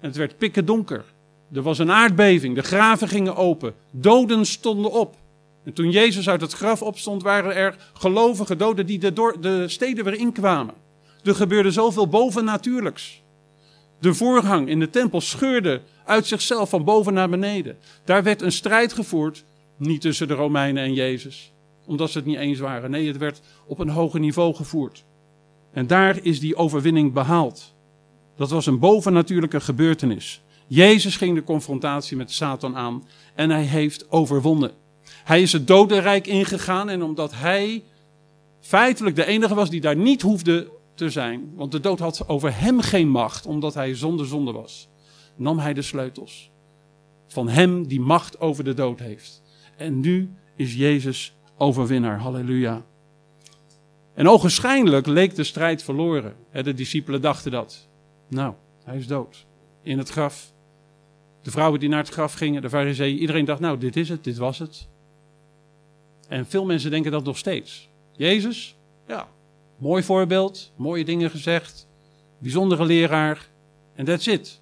[0.00, 1.04] en het werd pikken donker.
[1.52, 5.16] Er was een aardbeving, de graven gingen open, doden stonden op.
[5.68, 10.04] En toen Jezus uit het graf opstond, waren er gelovige doden die de, de steden
[10.04, 10.74] weer inkwamen.
[11.22, 13.22] Er gebeurde zoveel bovennatuurlijks.
[14.00, 17.76] De voorgang in de tempel scheurde uit zichzelf van boven naar beneden.
[18.04, 19.44] Daar werd een strijd gevoerd,
[19.76, 21.52] niet tussen de Romeinen en Jezus,
[21.86, 22.90] omdat ze het niet eens waren.
[22.90, 25.04] Nee, het werd op een hoger niveau gevoerd.
[25.72, 27.74] En daar is die overwinning behaald.
[28.36, 30.42] Dat was een bovennatuurlijke gebeurtenis.
[30.66, 33.04] Jezus ging de confrontatie met Satan aan
[33.34, 34.86] en hij heeft overwonnen.
[35.28, 37.84] Hij is het dodenrijk ingegaan en omdat hij
[38.60, 42.60] feitelijk de enige was die daar niet hoefde te zijn, want de dood had over
[42.60, 44.88] hem geen macht, omdat hij zonder zonde was,
[45.36, 46.50] nam hij de sleutels
[47.26, 49.42] van hem die macht over de dood heeft.
[49.76, 52.18] En nu is Jezus overwinnaar.
[52.18, 52.84] Halleluja.
[54.14, 56.36] En ogenschijnlijk leek de strijd verloren.
[56.52, 57.88] De discipelen dachten dat.
[58.28, 59.46] Nou, Hij is dood.
[59.82, 60.52] In het graf.
[61.42, 64.24] De vrouwen die naar het graf gingen, de fariseeën, iedereen dacht, nou, dit is het,
[64.24, 64.88] dit was het.
[66.28, 67.88] En veel mensen denken dat nog steeds.
[68.12, 69.28] Jezus, ja,
[69.78, 71.86] mooi voorbeeld, mooie dingen gezegd,
[72.38, 73.48] bijzondere leraar,
[73.94, 74.60] en that's it.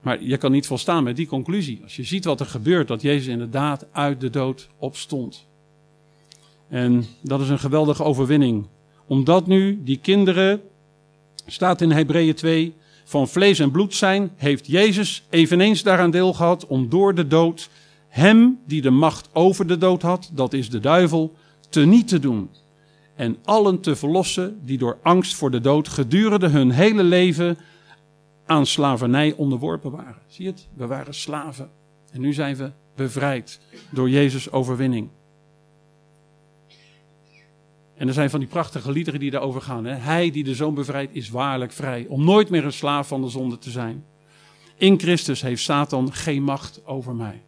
[0.00, 1.80] Maar je kan niet volstaan met die conclusie.
[1.82, 5.46] Als je ziet wat er gebeurt, dat Jezus inderdaad uit de dood opstond.
[6.68, 8.66] En dat is een geweldige overwinning.
[9.06, 10.62] Omdat nu die kinderen,
[11.46, 16.66] staat in Hebreeën 2, van vlees en bloed zijn, heeft Jezus eveneens daaraan deel gehad
[16.66, 17.68] om door de dood
[18.16, 21.34] hem die de macht over de dood had, dat is de duivel,
[21.68, 22.50] teniet te doen.
[23.14, 27.58] En allen te verlossen die door angst voor de dood gedurende hun hele leven
[28.46, 30.22] aan slavernij onderworpen waren.
[30.26, 30.68] Zie je het?
[30.74, 31.70] We waren slaven.
[32.12, 35.08] En nu zijn we bevrijd door Jezus' overwinning.
[37.96, 39.84] En er zijn van die prachtige liederen die daarover gaan.
[39.84, 39.94] Hè?
[39.94, 42.06] Hij die de zoon bevrijdt is waarlijk vrij.
[42.08, 44.04] Om nooit meer een slaaf van de zonde te zijn.
[44.76, 47.42] In Christus heeft Satan geen macht over mij.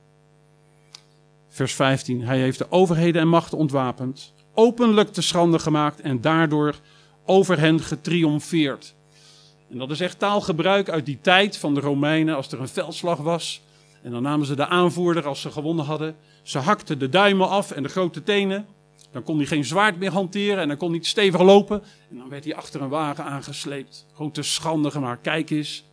[1.58, 2.22] Vers 15.
[2.22, 4.32] Hij heeft de overheden en machten ontwapend.
[4.54, 6.74] Openlijk te schande gemaakt en daardoor
[7.24, 8.94] over hen getriomfeerd.
[9.70, 13.18] En dat is echt taalgebruik uit die tijd van de Romeinen als er een veldslag
[13.18, 13.62] was.
[14.02, 16.16] En dan namen ze de aanvoerder als ze gewonnen hadden.
[16.42, 18.66] Ze hakten de duimen af en de grote tenen.
[19.10, 21.82] Dan kon hij geen zwaard meer hanteren en dan kon hij niet stevig lopen.
[22.10, 24.06] En dan werd hij achter een wagen aangesleept.
[24.14, 25.22] Gewoon te schande gemaakt.
[25.22, 25.84] Kijk eens,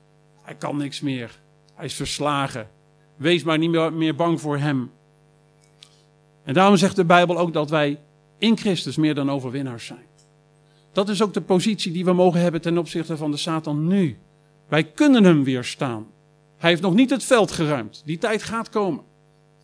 [0.41, 1.39] hij kan niks meer.
[1.75, 2.69] Hij is verslagen.
[3.15, 4.91] Wees maar niet meer bang voor hem.
[6.45, 7.99] En daarom zegt de Bijbel ook dat wij
[8.37, 10.05] in Christus meer dan overwinnaars zijn.
[10.91, 14.17] Dat is ook de positie die we mogen hebben ten opzichte van de Satan nu.
[14.67, 16.07] Wij kunnen hem weerstaan.
[16.57, 18.01] Hij heeft nog niet het veld geruimd.
[18.05, 19.03] Die tijd gaat komen.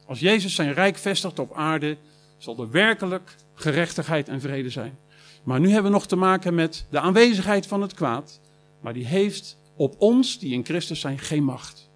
[0.06, 1.98] Als Jezus zijn rijk vestigt op aarde,
[2.38, 4.98] zal er werkelijk gerechtigheid en vrede zijn.
[5.44, 8.40] Maar nu hebben we nog te maken met de aanwezigheid van het kwaad.
[8.82, 11.90] Maar die heeft op ons, die in Christus zijn, geen macht.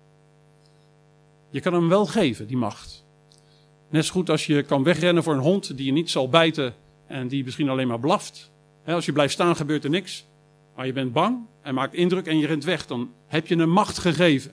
[1.50, 3.05] Je kan hem wel geven, die macht.
[3.96, 6.74] Net zo goed als je kan wegrennen voor een hond die je niet zal bijten
[7.08, 8.52] en die misschien alleen maar blaft.
[8.86, 10.26] Als je blijft staan gebeurt er niks.
[10.76, 12.86] Maar je bent bang en maakt indruk en je rent weg.
[12.86, 14.52] Dan heb je een macht gegeven.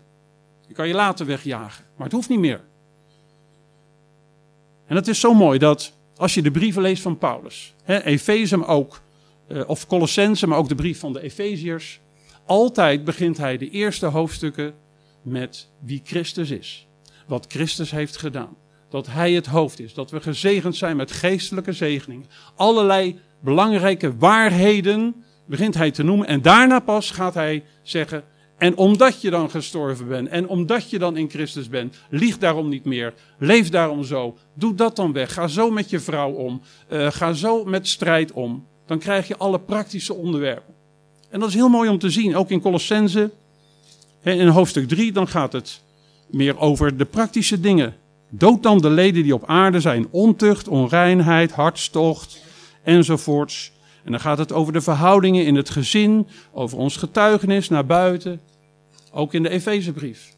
[0.68, 1.84] Je kan je later wegjagen.
[1.96, 2.60] Maar het hoeft niet meer.
[4.86, 9.02] En het is zo mooi dat als je de brieven leest van Paulus, Efeze ook,
[9.48, 12.00] eh, of Colossense, maar ook de brief van de Efeziërs,
[12.46, 14.74] altijd begint hij de eerste hoofdstukken
[15.22, 16.86] met wie Christus is.
[17.26, 18.56] Wat Christus heeft gedaan.
[18.92, 19.94] Dat hij het hoofd is.
[19.94, 22.26] Dat we gezegend zijn met geestelijke zegeningen.
[22.54, 26.26] Allerlei belangrijke waarheden begint hij te noemen.
[26.26, 28.24] En daarna pas gaat hij zeggen,
[28.58, 32.68] en omdat je dan gestorven bent en omdat je dan in Christus bent, lieg daarom
[32.68, 33.14] niet meer.
[33.38, 34.36] Leef daarom zo.
[34.54, 35.32] Doe dat dan weg.
[35.32, 36.62] Ga zo met je vrouw om.
[36.92, 38.66] Uh, ga zo met strijd om.
[38.86, 40.74] Dan krijg je alle praktische onderwerpen.
[41.30, 42.36] En dat is heel mooi om te zien.
[42.36, 43.30] Ook in Colossense,
[44.22, 45.80] in hoofdstuk 3, dan gaat het
[46.30, 47.94] meer over de praktische dingen.
[48.34, 52.38] Dood dan de leden die op aarde zijn: ontucht, onreinheid, hartstocht
[52.82, 53.72] enzovoorts.
[54.04, 58.40] En dan gaat het over de verhoudingen in het gezin, over ons getuigenis naar buiten,
[59.10, 60.36] ook in de Efezebrief.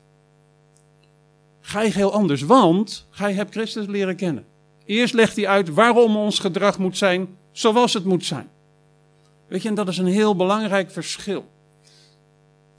[1.61, 4.45] Gij heel anders, want gij hebt Christus leren kennen.
[4.85, 8.49] Eerst legt hij uit waarom ons gedrag moet zijn zoals het moet zijn.
[9.49, 11.45] Weet je, en dat is een heel belangrijk verschil.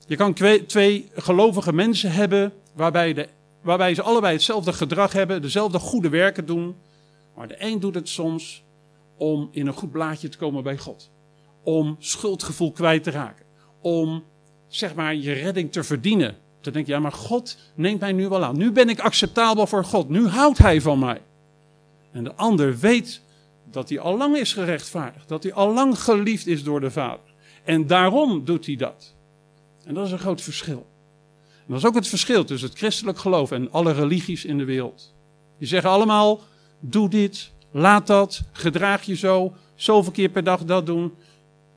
[0.06, 0.32] Je kan
[0.66, 3.28] twee gelovige mensen hebben waarbij, de,
[3.66, 6.76] waarbij ze allebei hetzelfde gedrag hebben, dezelfde goede werken doen.
[7.34, 8.64] Maar de een doet het soms
[9.16, 11.10] om in een goed blaadje te komen bij God.
[11.62, 13.44] Om schuldgevoel kwijt te raken.
[13.80, 14.24] Om
[14.68, 16.36] zeg maar je redding te verdienen.
[16.60, 18.56] Te denken, ja maar God neemt mij nu wel aan.
[18.56, 20.08] Nu ben ik acceptabel voor God.
[20.08, 21.22] Nu houdt hij van mij.
[22.12, 23.20] En de ander weet
[23.70, 25.28] dat hij al lang is gerechtvaardigd.
[25.28, 27.34] Dat hij al lang geliefd is door de Vader.
[27.64, 29.14] En daarom doet hij dat.
[29.84, 30.86] En dat is een groot verschil.
[31.66, 35.14] Dat is ook het verschil tussen het christelijk geloof en alle religies in de wereld.
[35.58, 36.40] Die zeggen allemaal,
[36.80, 41.14] doe dit, laat dat, gedraag je zo, zoveel keer per dag dat doen.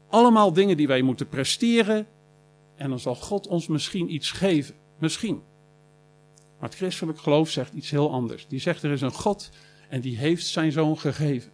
[0.09, 2.07] Allemaal dingen die wij moeten presteren.
[2.75, 4.75] En dan zal God ons misschien iets geven.
[4.99, 5.41] Misschien.
[6.59, 8.47] Maar het christelijk geloof zegt iets heel anders.
[8.47, 9.49] Die zegt er is een God
[9.89, 11.51] en die heeft zijn zoon gegeven.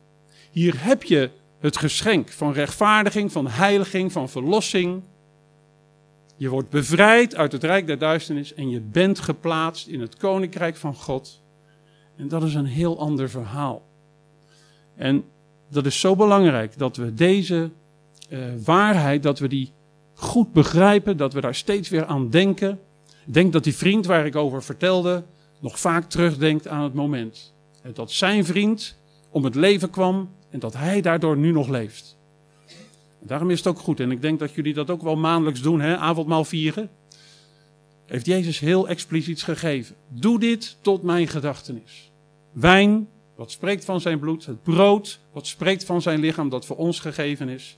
[0.52, 1.30] Hier heb je
[1.60, 5.04] het geschenk van rechtvaardiging, van heiliging, van verlossing.
[6.38, 10.76] Je wordt bevrijd uit het rijk der duisternis en je bent geplaatst in het koninkrijk
[10.76, 11.42] van God.
[12.16, 13.86] En dat is een heel ander verhaal.
[14.96, 15.24] En
[15.70, 17.72] dat is zo belangrijk dat we deze
[18.30, 19.72] uh, waarheid, dat we die
[20.14, 22.80] goed begrijpen, dat we daar steeds weer aan denken.
[23.26, 25.24] Ik denk dat die vriend waar ik over vertelde
[25.60, 27.54] nog vaak terugdenkt aan het moment.
[27.94, 28.98] Dat zijn vriend
[29.30, 32.15] om het leven kwam en dat hij daardoor nu nog leeft.
[33.26, 35.82] Daarom is het ook goed, en ik denk dat jullie dat ook wel maandelijks doen,
[35.82, 35.98] hè?
[35.98, 36.90] avondmaal vieren.
[38.06, 39.96] Heeft Jezus heel expliciet gegeven.
[40.10, 42.12] Doe dit tot mijn gedachtenis.
[42.52, 44.46] Wijn, wat spreekt van zijn bloed.
[44.46, 47.78] Het brood, wat spreekt van zijn lichaam, dat voor ons gegeven is.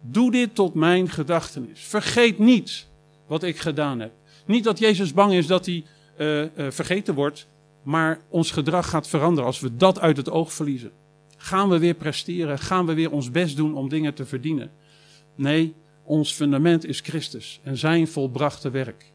[0.00, 1.80] Doe dit tot mijn gedachtenis.
[1.80, 2.88] Vergeet niet
[3.26, 4.12] wat ik gedaan heb.
[4.46, 5.84] Niet dat Jezus bang is dat hij
[6.18, 7.46] uh, vergeten wordt,
[7.82, 10.92] maar ons gedrag gaat veranderen als we dat uit het oog verliezen.
[11.46, 12.58] Gaan we weer presteren?
[12.58, 14.70] Gaan we weer ons best doen om dingen te verdienen?
[15.34, 15.74] Nee,
[16.04, 19.12] ons fundament is Christus en zijn volbrachte werk.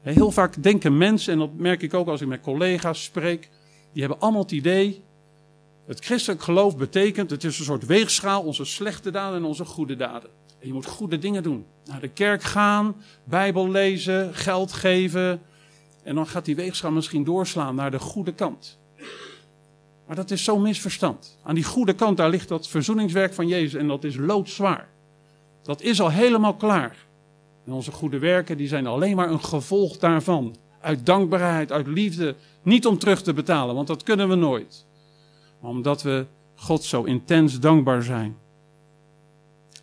[0.00, 3.50] Heel vaak denken mensen, en dat merk ik ook als ik met collega's spreek,
[3.92, 5.02] die hebben allemaal het idee,
[5.86, 9.96] het christelijk geloof betekent, het is een soort weegschaal, onze slechte daden en onze goede
[9.96, 10.30] daden.
[10.60, 11.66] En je moet goede dingen doen.
[11.84, 15.42] Naar de kerk gaan, Bijbel lezen, geld geven.
[16.02, 18.80] En dan gaat die weegschaal misschien doorslaan naar de goede kant.
[20.06, 21.38] Maar dat is zo'n misverstand.
[21.42, 24.88] Aan die goede kant, daar ligt dat verzoeningswerk van Jezus en dat is loodzwaar.
[25.62, 26.96] Dat is al helemaal klaar.
[27.66, 30.56] En onze goede werken, die zijn alleen maar een gevolg daarvan.
[30.80, 32.34] Uit dankbaarheid, uit liefde.
[32.62, 34.86] Niet om terug te betalen, want dat kunnen we nooit.
[35.60, 38.36] Maar omdat we God zo intens dankbaar zijn.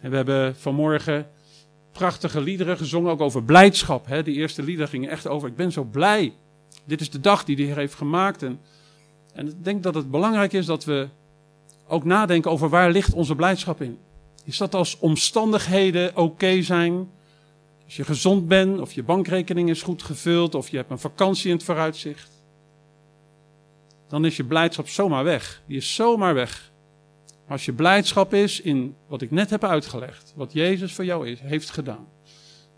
[0.02, 1.28] En we hebben vanmorgen
[1.92, 4.06] prachtige liederen gezongen, ook over blijdschap.
[4.06, 4.24] Hè?
[4.24, 6.34] Eerste liederen gingen echt over, ik ben zo blij.
[6.86, 8.44] Dit is de dag die de Heer heeft gemaakt.
[8.44, 8.60] En,
[9.34, 11.08] en ik denk dat het belangrijk is dat we
[11.88, 13.98] ook nadenken over waar ligt onze blijdschap in.
[14.44, 17.10] Is dat als omstandigheden oké zijn?
[17.86, 21.50] Als je gezond bent, of je bankrekening is goed gevuld, of je hebt een vakantie
[21.50, 22.44] in het vooruitzicht.
[24.08, 25.62] Dan is je blijdschap zomaar weg.
[25.66, 26.72] Die is zomaar weg.
[27.48, 31.40] Als je blijdschap is in wat ik net heb uitgelegd, wat Jezus voor jou is,
[31.40, 32.08] heeft gedaan,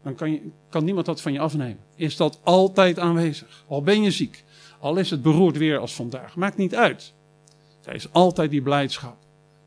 [0.03, 1.79] dan kan, je, kan niemand dat van je afnemen.
[1.95, 3.65] Is dat altijd aanwezig.
[3.67, 4.43] Al ben je ziek,
[4.81, 7.13] al is het beroerd weer als vandaag, maakt niet uit.
[7.83, 9.17] Er is altijd die blijdschap.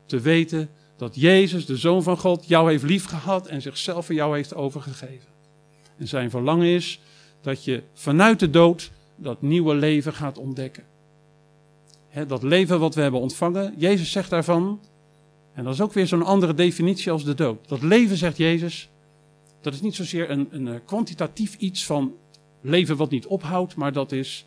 [0.05, 4.35] Te weten dat Jezus, de Zoon van God, jou heeft liefgehad en zichzelf voor jou
[4.35, 5.29] heeft overgegeven.
[5.97, 6.99] En zijn verlangen is
[7.41, 10.83] dat je vanuit de dood dat nieuwe leven gaat ontdekken.
[12.27, 14.79] dat leven wat we hebben ontvangen, Jezus zegt daarvan,
[15.53, 17.67] en dat is ook weer zo'n andere definitie als de dood.
[17.67, 18.89] Dat leven, zegt Jezus,
[19.61, 22.13] dat is niet zozeer een, een eh, kwantitatief iets van
[22.61, 24.45] leven wat niet ophoudt, maar dat is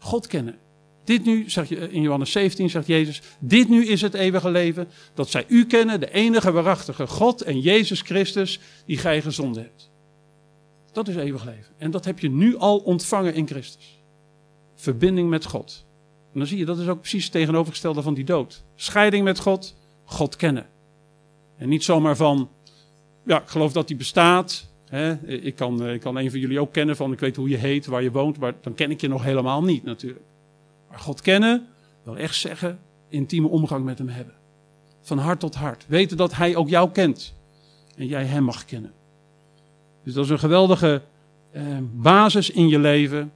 [0.00, 0.58] God kennen.
[1.04, 1.46] Dit nu,
[1.90, 6.00] in Johannes 17, zegt Jezus, dit nu is het eeuwige leven, dat zij u kennen,
[6.00, 9.90] de enige waarachtige God en Jezus Christus, die gij gezonden hebt.
[10.92, 11.74] Dat is eeuwig leven.
[11.78, 14.02] En dat heb je nu al ontvangen in Christus.
[14.74, 15.86] Verbinding met God.
[16.32, 18.64] En dan zie je, dat is ook precies het tegenovergestelde van die dood.
[18.74, 20.66] Scheiding met God, God kennen.
[21.56, 22.50] En niet zomaar van,
[23.26, 24.69] ja, ik geloof dat hij bestaat.
[25.26, 27.86] Ik, kan, ik kan een van jullie ook kennen van, ik weet hoe je heet,
[27.86, 30.24] waar je woont, maar dan ken ik je nog helemaal niet natuurlijk.
[30.88, 31.66] Maar God kennen
[32.02, 32.78] wil echt zeggen,
[33.08, 34.34] intieme omgang met hem hebben.
[35.00, 35.84] Van hart tot hart.
[35.88, 37.34] Weten dat hij ook jou kent.
[37.96, 38.92] En jij hem mag kennen.
[40.04, 41.02] Dus dat is een geweldige
[41.50, 41.62] eh,
[41.92, 43.32] basis in je leven.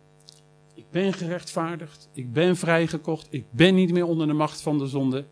[0.75, 2.09] Ik ben gerechtvaardigd.
[2.13, 3.27] Ik ben vrijgekocht.
[3.31, 5.25] Ik ben niet meer onder de macht van de zonde.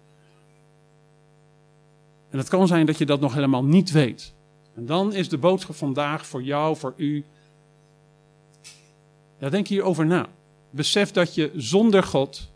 [2.31, 4.35] En het kan zijn dat je dat nog helemaal niet weet.
[4.75, 7.25] En dan is de boodschap vandaag voor jou, voor u.
[9.39, 10.29] Ja, denk hierover na.
[10.71, 12.51] Besef dat je zonder God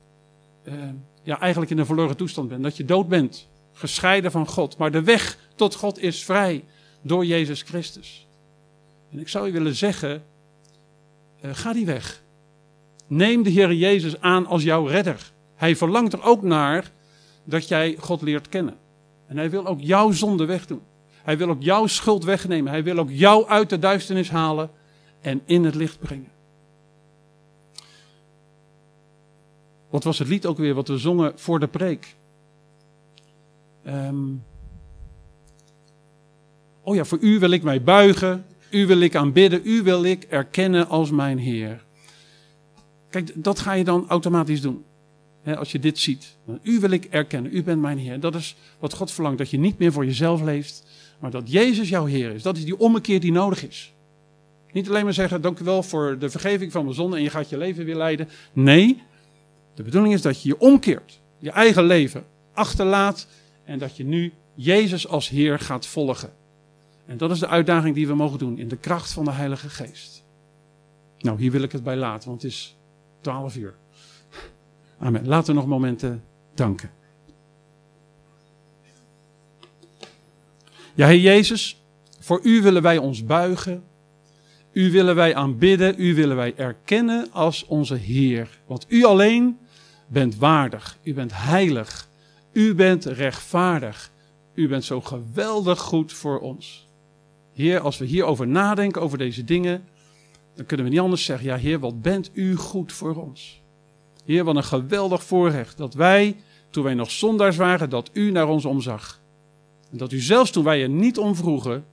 [0.62, 0.74] eh,
[1.22, 2.62] ja, eigenlijk in een verloren toestand bent.
[2.62, 4.76] Dat je dood bent, gescheiden van God.
[4.76, 6.64] Maar de weg tot God is vrij
[7.02, 8.26] door Jezus Christus.
[9.10, 10.24] En ik zou je willen zeggen,
[11.44, 12.22] uh, ga die weg.
[13.06, 15.32] Neem de Heer Jezus aan als jouw redder.
[15.54, 16.92] Hij verlangt er ook naar
[17.44, 18.76] dat jij God leert kennen.
[19.26, 20.82] En hij wil ook jouw zonde wegdoen.
[21.26, 22.72] Hij wil ook jouw schuld wegnemen.
[22.72, 24.70] Hij wil ook jou uit de duisternis halen
[25.20, 26.30] en in het licht brengen.
[29.90, 32.16] Wat was het lied ook weer wat we zongen voor de preek?
[33.86, 34.44] Um,
[36.82, 38.46] oh ja, voor u wil ik mij buigen.
[38.70, 39.60] U wil ik aanbidden.
[39.64, 41.84] U wil ik erkennen als mijn Heer.
[43.10, 44.84] Kijk, dat ga je dan automatisch doen
[45.54, 46.36] als je dit ziet.
[46.62, 48.20] U wil ik erkennen, u bent mijn Heer.
[48.20, 50.84] Dat is wat God verlangt, dat je niet meer voor jezelf leeft,
[51.18, 52.42] maar dat Jezus jouw Heer is.
[52.42, 53.94] Dat is die ommekeer die nodig is.
[54.72, 57.30] Niet alleen maar zeggen, dank u wel voor de vergeving van mijn zonde en je
[57.30, 58.28] gaat je leven weer leiden.
[58.52, 59.02] Nee,
[59.74, 61.20] de bedoeling is dat je je omkeert.
[61.38, 63.26] Je eigen leven achterlaat
[63.64, 66.32] en dat je nu Jezus als Heer gaat volgen.
[67.06, 69.68] En dat is de uitdaging die we mogen doen in de kracht van de Heilige
[69.68, 70.24] Geest.
[71.18, 72.76] Nou, hier wil ik het bij laten, want het is
[73.20, 73.74] 12 uur.
[74.98, 75.26] Amen.
[75.26, 76.24] Laten we nog momenten
[76.54, 76.90] danken.
[80.94, 81.82] Ja, Heer Jezus,
[82.20, 83.84] voor U willen wij ons buigen.
[84.72, 85.94] U willen wij aanbidden.
[85.98, 88.60] U willen wij erkennen als onze Heer.
[88.66, 89.58] Want U alleen
[90.06, 90.98] bent waardig.
[91.02, 92.08] U bent heilig.
[92.52, 94.12] U bent rechtvaardig.
[94.54, 96.88] u bent zo geweldig goed voor ons.
[97.52, 99.84] Heer, als we hierover nadenken, over deze dingen,
[100.54, 103.62] dan kunnen we niet anders zeggen, ja Heer, wat bent u goed voor ons.
[104.26, 106.36] Heer, wat een geweldig voorrecht dat wij,
[106.70, 109.20] toen wij nog zondaars waren, dat u naar ons omzag.
[109.90, 111.84] En dat u zelfs toen wij er niet om vroegen,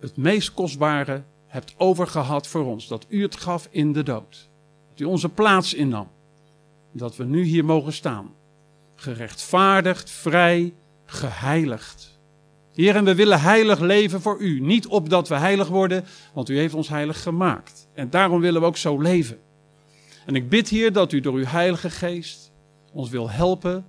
[0.00, 2.88] het meest kostbare hebt overgehad voor ons.
[2.88, 4.48] Dat u het gaf in de dood.
[4.90, 6.08] Dat u onze plaats innam.
[6.92, 8.34] Dat we nu hier mogen staan.
[8.94, 12.18] Gerechtvaardigd, vrij, geheiligd.
[12.72, 14.60] Heer, en we willen heilig leven voor u.
[14.60, 17.88] Niet opdat we heilig worden, want u heeft ons heilig gemaakt.
[17.94, 19.38] En daarom willen we ook zo leven.
[20.26, 22.52] En ik bid hier dat u door uw Heilige Geest
[22.92, 23.86] ons wil helpen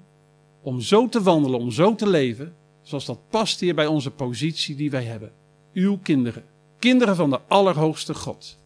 [0.61, 4.75] om zo te wandelen, om zo te leven, zoals dat past hier bij onze positie
[4.75, 5.31] die wij hebben.
[5.73, 6.43] Uw kinderen,
[6.79, 8.57] kinderen van de Allerhoogste God.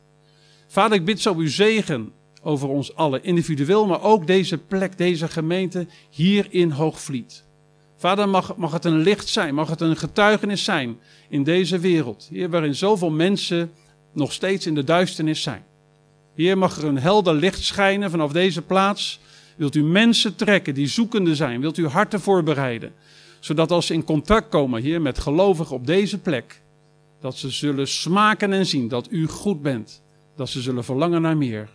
[0.67, 2.11] Vader, ik bid zo uw zegen
[2.41, 7.43] over ons allen, individueel, maar ook deze plek, deze gemeente hier in Hoogvliet.
[7.95, 10.97] Vader, mag, mag het een licht zijn, mag het een getuigenis zijn
[11.29, 13.71] in deze wereld, hier waarin zoveel mensen
[14.13, 15.63] nog steeds in de duisternis zijn.
[16.39, 19.19] Heer, mag er een helder licht schijnen vanaf deze plaats.
[19.55, 21.61] Wilt u mensen trekken die zoekende zijn?
[21.61, 22.93] Wilt u harten voorbereiden?
[23.39, 26.61] Zodat als ze in contact komen, Heer, met gelovigen op deze plek,
[27.19, 30.01] dat ze zullen smaken en zien dat u goed bent.
[30.35, 31.69] Dat ze zullen verlangen naar meer.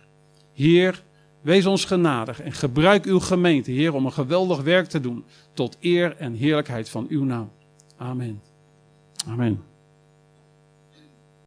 [0.53, 1.03] Heer,
[1.41, 5.23] wees ons genadig en gebruik uw gemeente, Heer, om een geweldig werk te doen.
[5.53, 7.51] Tot eer en heerlijkheid van uw naam.
[7.97, 8.41] Amen.
[9.27, 9.74] Amen.